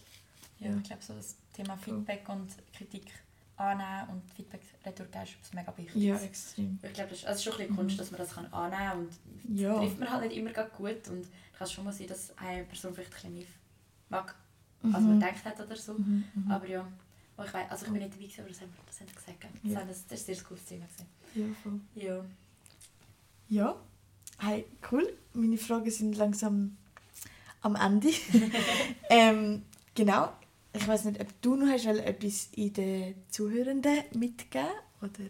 ja, 0.59 0.69
ja. 0.69 0.77
ich 0.77 0.83
glaube 0.83 1.03
so 1.03 1.13
das 1.13 1.35
Thema 1.53 1.77
Feedback 1.77 2.23
cool. 2.27 2.35
und 2.35 2.49
Kritik 2.73 3.11
annehmen 3.57 4.09
und 4.11 4.31
Feedback 4.33 4.61
retour 4.85 5.07
ist 5.23 5.53
mega 5.53 5.75
wichtig. 5.77 6.01
Ja, 6.01 6.15
extrem. 6.17 6.79
Ich 6.81 6.93
glaube, 6.93 7.09
das, 7.09 7.25
also 7.25 7.31
es 7.33 7.37
ist 7.37 7.43
schon 7.43 7.53
ein 7.53 7.57
bisschen 7.57 7.75
Kunst, 7.75 7.95
mhm. 7.95 7.97
dass 7.97 8.11
man 8.11 8.19
das 8.19 8.33
kann 8.33 8.53
annehmen 8.53 8.89
kann 8.89 8.99
und 8.99 9.59
ja. 9.59 9.77
trifft 9.77 9.99
man 9.99 10.11
halt 10.11 10.29
nicht 10.29 10.37
immer 10.37 10.51
gut 10.51 11.07
und 11.09 11.21
es 11.21 11.57
kann 11.57 11.67
schon 11.67 11.83
mal 11.83 11.93
sein, 11.93 12.07
dass 12.07 12.37
eine 12.37 12.63
Person 12.63 12.93
vielleicht 12.93 13.11
ein 13.11 13.15
bisschen 13.15 13.33
mehr 13.33 13.47
mag, 14.09 14.35
als 14.83 14.93
man 14.93 15.15
mhm. 15.15 15.19
gedacht 15.19 15.45
hat 15.45 15.59
oder 15.59 15.75
so. 15.75 15.93
Mhm. 15.93 16.23
mhm. 16.33 16.51
Aber 16.51 16.67
ja, 16.67 16.87
Oh, 17.37 17.43
ich 17.43 17.53
weiß, 17.53 17.69
also 17.69 17.85
ich 17.85 17.91
bin 17.91 18.01
nicht 18.01 18.13
dabei, 18.13 18.29
aber 18.39 18.49
das 18.49 18.61
haben, 18.61 18.73
das 18.87 18.99
haben 18.99 19.15
gesagt. 19.15 19.43
Das, 19.63 19.71
ja. 19.71 19.83
das, 19.85 20.07
das 20.07 20.21
ist 20.21 20.29
ein 20.29 20.35
sehr 20.35 20.43
cooles 20.43 20.65
Thema. 20.65 20.85
Ja, 21.35 21.45
voll. 21.61 21.79
Ja. 21.95 22.25
Ja. 23.49 23.75
Hey, 24.39 24.65
cool. 24.91 25.13
Meine 25.33 25.57
Fragen 25.57 25.91
sind 25.91 26.17
langsam 26.17 26.77
am 27.61 27.75
Ende. 27.75 28.09
ähm, 29.09 29.63
genau. 29.93 30.33
Ich 30.73 30.87
weiß 30.87 31.05
nicht, 31.05 31.21
ob 31.21 31.41
du 31.41 31.55
noch 31.55 31.67
hast, 31.67 31.85
etwas 31.85 32.49
in 32.53 32.73
den 32.73 33.15
Zuhörenden 33.29 34.03
mitgeben 34.13 34.67
oder 35.01 35.29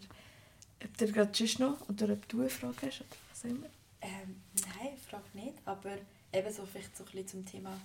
ob 0.84 0.96
du 0.96 1.12
gerade 1.12 1.30
sonst 1.34 1.58
noch 1.58 1.88
oder 1.88 2.12
ob 2.12 2.28
du 2.28 2.40
eine 2.40 2.50
Frage 2.50 2.86
hast 2.86 3.00
oder 3.00 3.16
was 3.30 3.44
auch 3.44 3.48
immer. 3.48 3.66
Ähm, 4.00 4.42
nein, 4.54 4.96
Frage 5.08 5.24
nicht, 5.34 5.54
aber 5.64 5.96
eben 6.32 6.52
so 6.52 6.66
vielleicht 6.66 6.96
so 6.96 7.04
ein 7.04 7.10
bisschen 7.10 7.28
zum 7.28 7.46
Thema 7.46 7.80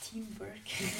Teamwork. 0.00 0.50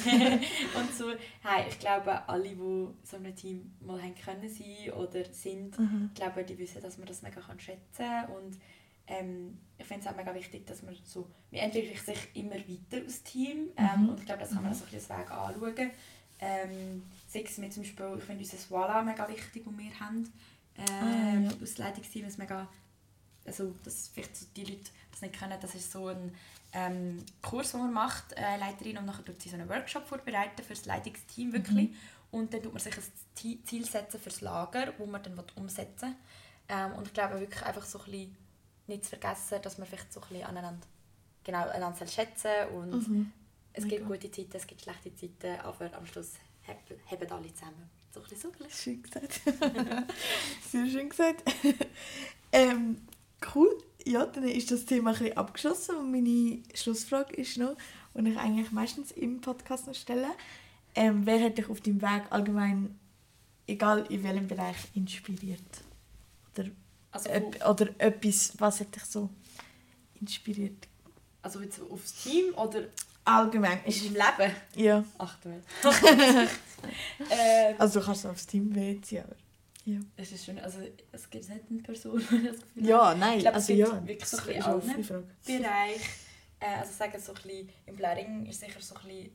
und 0.76 0.94
so, 0.94 1.10
hey, 1.42 1.64
ich 1.68 1.78
glaube, 1.78 2.28
alle, 2.28 2.50
die 2.50 2.86
so 3.02 3.16
einem 3.16 3.34
Team 3.34 3.72
mal 3.80 4.00
haben 4.00 4.14
können 4.14 4.48
sein 4.48 4.92
oder 4.94 5.24
sind, 5.32 5.78
mhm. 5.78 6.10
glaube, 6.14 6.44
die 6.44 6.58
wissen, 6.58 6.82
dass 6.82 6.98
man 6.98 7.06
das 7.06 7.22
mega 7.22 7.40
kann 7.40 7.58
schätzen 7.60 7.80
kann. 7.96 8.30
Und 8.30 8.58
ähm, 9.06 9.58
ich 9.78 9.86
finde 9.86 10.06
es 10.06 10.12
auch 10.12 10.16
mega 10.16 10.34
wichtig, 10.34 10.66
dass 10.66 10.82
man 10.82 10.96
so, 11.04 11.28
man 11.50 11.60
entwickelt 11.60 12.04
sich 12.04 12.18
immer 12.34 12.56
weiter 12.56 13.04
als 13.04 13.22
Team. 13.22 13.68
Ähm, 13.76 14.02
mhm. 14.02 14.08
Und 14.10 14.20
ich 14.20 14.26
glaube, 14.26 14.40
das 14.40 14.50
kann 14.50 14.62
man 14.62 14.72
mhm. 14.72 14.76
so 14.76 14.84
ein 14.84 14.90
bisschen 14.90 15.16
Weg 15.16 15.30
anschauen. 15.30 15.90
Ähm, 16.38 17.02
sei 17.26 17.42
es 17.42 17.58
mir 17.58 17.70
zum 17.70 17.82
Beispiel, 17.82 18.14
ich 18.18 18.24
finde 18.24 18.44
unser 18.44 18.70
Voila 18.70 19.02
mega 19.02 19.28
wichtig, 19.28 19.64
das 19.64 19.78
wir 19.78 20.00
haben. 20.00 20.32
Ähm, 20.78 20.84
ah, 20.88 21.50
ja. 21.50 21.62
Aus 21.62 21.78
Leitungsteam 21.78 22.26
ist 22.26 22.38
mega, 22.38 22.68
also 23.46 23.74
dass 23.84 24.08
vielleicht 24.08 24.36
so 24.36 24.46
die 24.56 24.64
Leute 24.64 24.90
das 25.10 25.22
nicht 25.22 25.38
kennen, 25.38 25.58
das 25.60 25.74
ist 25.74 25.92
so 25.92 26.08
ein 26.08 26.34
ähm, 26.72 27.24
Kurs, 27.42 27.72
den 27.72 27.80
man 27.80 27.92
macht, 27.92 28.32
äh, 28.32 28.56
Leiterin, 28.58 28.98
und 28.98 29.06
nachher 29.06 29.24
tut 29.24 29.40
sie 29.40 29.48
so 29.48 29.56
einen 29.56 29.68
Workshop 29.68 30.06
vorbereiten 30.06 30.62
für 30.62 30.74
das 30.74 30.84
Leitungsteam 30.84 31.52
wirklich. 31.52 31.90
Mhm. 31.90 31.96
Und 32.32 32.52
dann 32.52 32.62
tut 32.62 32.72
man 32.72 32.82
sich 32.82 32.94
ein 32.96 33.62
Ziel 33.64 33.84
setzen 33.84 34.20
für 34.20 34.28
das 34.28 34.40
Lager, 34.40 34.92
wo 34.98 35.06
man 35.06 35.22
dann 35.22 35.40
umsetzen 35.54 36.08
will. 36.08 36.16
Ähm, 36.68 36.92
und 36.94 37.06
ich 37.06 37.14
glaube 37.14 37.40
wirklich 37.40 37.62
einfach 37.62 37.84
so 37.84 37.98
ein 38.00 38.04
bisschen 38.06 38.36
nicht 38.88 39.04
zu 39.04 39.10
vergessen, 39.10 39.62
dass 39.62 39.78
man 39.78 39.86
vielleicht 39.86 40.12
so 40.12 40.20
ein 40.20 40.28
bisschen 40.28 40.44
aneinander, 40.44 40.86
genau, 41.44 41.68
einander 41.68 42.06
schätzen 42.06 42.68
und 42.74 43.08
mhm. 43.08 43.32
es 43.72 43.84
Mega. 43.84 43.96
gibt 43.96 44.08
gute 44.08 44.30
Zeiten, 44.30 44.56
es 44.56 44.66
gibt 44.66 44.82
schlechte 44.82 45.14
Zeiten, 45.14 45.60
aber 45.60 45.94
am 45.96 46.06
Schluss 46.06 46.34
haben 46.66 47.30
alle 47.30 47.54
zusammen. 47.54 47.90
So 48.12 48.20
ein 48.20 48.28
bisschen 48.28 48.52
so. 48.58 48.68
Schön 48.68 49.02
gesagt. 49.02 49.40
Sehr 50.70 50.86
schön 50.86 51.08
gesagt. 51.08 51.42
ähm, 52.52 53.06
cool 53.54 53.76
ja, 54.06 54.24
dann 54.24 54.44
ist 54.44 54.70
das 54.70 54.84
Thema 54.84 55.10
ein 55.10 55.18
bisschen 55.18 55.36
abgeschlossen 55.36 55.96
und 55.96 56.10
meine 56.12 56.62
Schlussfrage 56.74 57.34
ist 57.34 57.58
noch, 57.58 57.76
die 58.14 58.30
ich 58.30 58.38
eigentlich 58.38 58.70
meistens 58.70 59.10
im 59.10 59.40
Podcast 59.40 59.86
noch 59.86 59.94
stelle. 59.94 60.28
Ähm, 60.94 61.26
wer 61.26 61.42
hat 61.42 61.58
dich 61.58 61.68
auf 61.68 61.80
deinem 61.80 62.00
Weg 62.00 62.22
allgemein, 62.30 62.98
egal 63.66 64.06
in 64.08 64.22
welchem 64.22 64.46
Bereich, 64.46 64.76
inspiriert? 64.94 65.60
Oder, 66.54 66.68
also, 67.10 67.30
öp 67.30 67.68
oder 67.68 67.88
etwas, 67.98 68.52
was 68.58 68.80
hat 68.80 68.94
dich 68.94 69.04
so 69.04 69.28
inspiriert? 70.20 70.86
Also 71.42 71.60
jetzt 71.60 71.80
aufs 71.90 72.22
Team 72.22 72.54
oder 72.54 72.84
allgemein? 73.24 73.80
In 73.84 74.14
deinem 74.14 74.14
Leben? 74.14 74.54
Ja. 74.76 75.04
Ach 75.18 75.36
du 75.42 75.48
ähm, 77.30 77.74
Also 77.76 78.00
du 78.00 78.06
kannst 78.06 78.24
aufs 78.24 78.46
Team 78.46 78.70
beziehen, 78.70 79.24
aber... 79.24 79.36
Ja. 79.86 80.00
Es 80.16 80.32
ist 80.32 80.44
schon, 80.44 80.58
also 80.58 80.80
es 81.12 81.30
gibt 81.30 81.48
nicht 81.48 81.62
eine 81.70 81.80
Person, 81.80 82.18
die 82.30 82.42
das 82.42 82.60
Gefühl 82.60 82.86
Ja, 82.86 83.14
nein, 83.14 83.36
ich 83.38 83.44
glaube, 83.44 83.54
also 83.54 83.72
es 83.72 83.78
gibt 83.78 83.88
ja, 83.88 84.06
wirklich 84.06 84.28
so 84.28 84.36
ein 84.36 84.96
bisschen 84.96 85.24
Bereich. 85.46 86.00
Äh, 86.58 86.78
also 86.80 86.92
sagen 86.92 87.20
so 87.20 87.32
ein 87.32 87.42
bisschen, 87.42 87.68
im 87.86 87.96
Blaring 87.96 88.46
ist 88.46 88.60
sicher 88.60 88.80
so 88.80 88.96
ein 88.96 89.06
bisschen, 89.06 89.30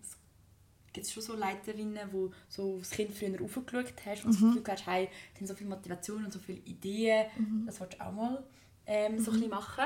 gibt 0.92 1.08
es 1.08 1.14
schon 1.14 1.24
so 1.24 1.36
Leiterinnen, 1.36 2.12
wo 2.12 2.34
so 2.50 2.80
das 2.80 2.90
Kind 2.90 3.16
früher 3.16 3.42
aufgeschaut 3.42 3.94
hast 4.06 4.26
und 4.26 4.32
mhm. 4.32 4.46
das 4.46 4.56
Gefühl 4.56 4.74
hast, 4.74 4.88
hey, 4.88 5.10
die 5.34 5.40
haben 5.40 5.48
so 5.48 5.56
viel 5.56 5.68
Motivation 5.68 6.26
und 6.26 6.34
so 6.34 6.40
viele 6.40 6.60
Ideen, 6.60 7.28
mhm. 7.38 7.64
das 7.66 7.80
willst 7.80 7.94
du 7.94 8.06
auch 8.06 8.12
mal 8.12 8.44
ähm, 8.86 9.20
so 9.20 9.32
mhm. 9.32 9.44
ein 9.44 9.50
machen. 9.50 9.86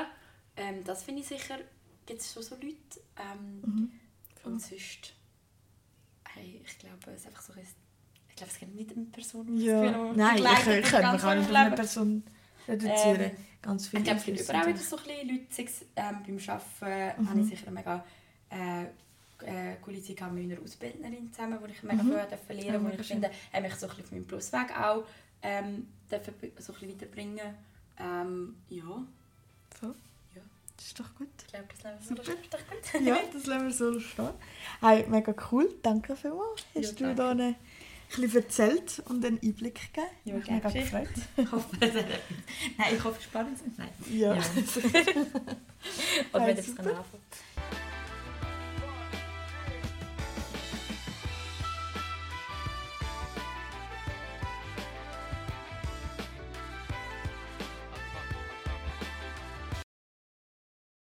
Ähm, 0.56 0.82
das 0.82 1.04
finde 1.04 1.20
ich 1.20 1.28
sicher, 1.28 1.58
gibt 2.06 2.20
es 2.20 2.32
schon 2.32 2.42
so 2.42 2.56
Leute. 2.56 2.76
Ähm, 3.16 3.60
mhm. 3.60 3.92
Und 4.42 4.60
sonst, 4.60 5.14
hey, 6.34 6.60
ich 6.64 6.78
glaube, 6.78 7.12
es 7.12 7.20
ist 7.20 7.26
einfach 7.28 7.42
so 7.42 7.52
ein 7.52 7.64
ich 8.36 8.40
glaube, 8.40 8.52
es 8.52 8.58
gibt 8.58 8.74
nicht 8.74 8.94
eine 8.94 9.06
Person, 9.06 9.58
ja. 9.58 10.12
Nein, 10.14 10.36
ich, 10.36 10.90
könnte 10.90 11.12
mich 11.12 11.24
auch 11.24 11.34
nicht 11.34 11.54
eine 11.54 11.74
Person 11.74 12.22
reduzieren. 12.68 13.20
Ähm, 13.20 13.30
ganz 13.62 13.88
viele 13.88 14.00
ich 14.00 14.04
glaube, 14.04 14.20
es 14.20 14.26
gibt 14.26 14.40
überall 14.40 14.66
wieder 14.66 14.78
so 14.78 14.96
ein 14.98 15.02
bisschen 15.04 15.28
Leute. 15.28 15.72
Ähm, 15.96 16.16
beim 16.26 16.38
Arbeiten 16.46 17.22
mhm. 17.22 17.30
habe 17.30 17.40
ich 17.40 17.46
sicher 17.46 17.66
eine 17.68 17.76
mega 17.76 18.04
äh, 18.50 18.82
äh, 19.46 19.76
coole 19.82 20.02
Zeit 20.02 20.20
mit 20.32 20.48
meiner 20.48 20.62
Ausbildnerin 20.62 21.32
zusammen, 21.32 21.58
wo 21.62 21.66
ich 21.66 21.82
mega 21.82 22.02
mhm. 22.02 22.12
viel 22.12 22.38
verlieren 22.46 22.82
durfte. 22.82 22.98
wo 22.98 23.00
ich 23.00 23.06
finde, 23.08 23.30
habe 23.54 23.62
mich 23.62 23.74
so 23.76 23.86
ein 23.86 23.88
bisschen 23.88 24.04
auf 24.04 24.12
meinem 24.12 24.26
Plusweg 24.26 24.78
auch 24.78 25.04
ähm, 25.40 25.88
so 26.10 26.16
ein 26.16 26.22
bisschen 26.54 26.90
weiterbringen. 26.90 27.54
Ähm, 27.98 28.56
ja. 28.68 29.02
So. 29.80 29.86
Ja. 29.86 30.42
Das 30.76 30.86
ist 30.86 31.00
doch 31.00 31.14
gut. 31.14 31.28
Ich 31.38 31.46
glaube, 31.46 31.68
das 31.72 31.84
lassen 31.84 32.16
wir 32.18 32.22
so 32.22 32.32
gut. 32.32 33.02
ja, 33.06 33.18
das 33.32 33.46
lassen 33.46 33.64
wir 33.64 33.72
so 33.72 33.98
stehen. 33.98 34.28
Hey, 34.82 35.06
mega 35.08 35.34
cool. 35.50 35.74
Danke 35.82 36.14
vielmals. 36.14 36.66
Hast 36.74 37.00
ja, 37.00 37.08
du 37.08 37.14
da 37.14 37.30
eine 37.30 37.54
bisschen 38.08 38.42
erzählt 38.42 39.02
und 39.08 39.24
einen 39.24 39.40
Einblick 39.42 39.92
gegeben. 39.92 40.08
Ja, 40.24 40.36
ich 40.36 40.50
mega 40.50 40.70
gefreut. 40.70 41.08
Ich 41.36 41.52
hoffe, 41.52 41.76
es 41.80 41.94
Nein, 41.94 42.94
ich 42.96 43.04
hoffe, 43.04 43.22
spannend 43.22 43.58
sind. 43.58 43.78
Nein. 43.78 43.88
Ja. 44.10 44.34
ja. 44.34 44.42
Oder 46.32 46.46
wenn 46.46 46.56
ihr 46.56 46.62
es 46.62 46.78
anfangen 46.78 46.96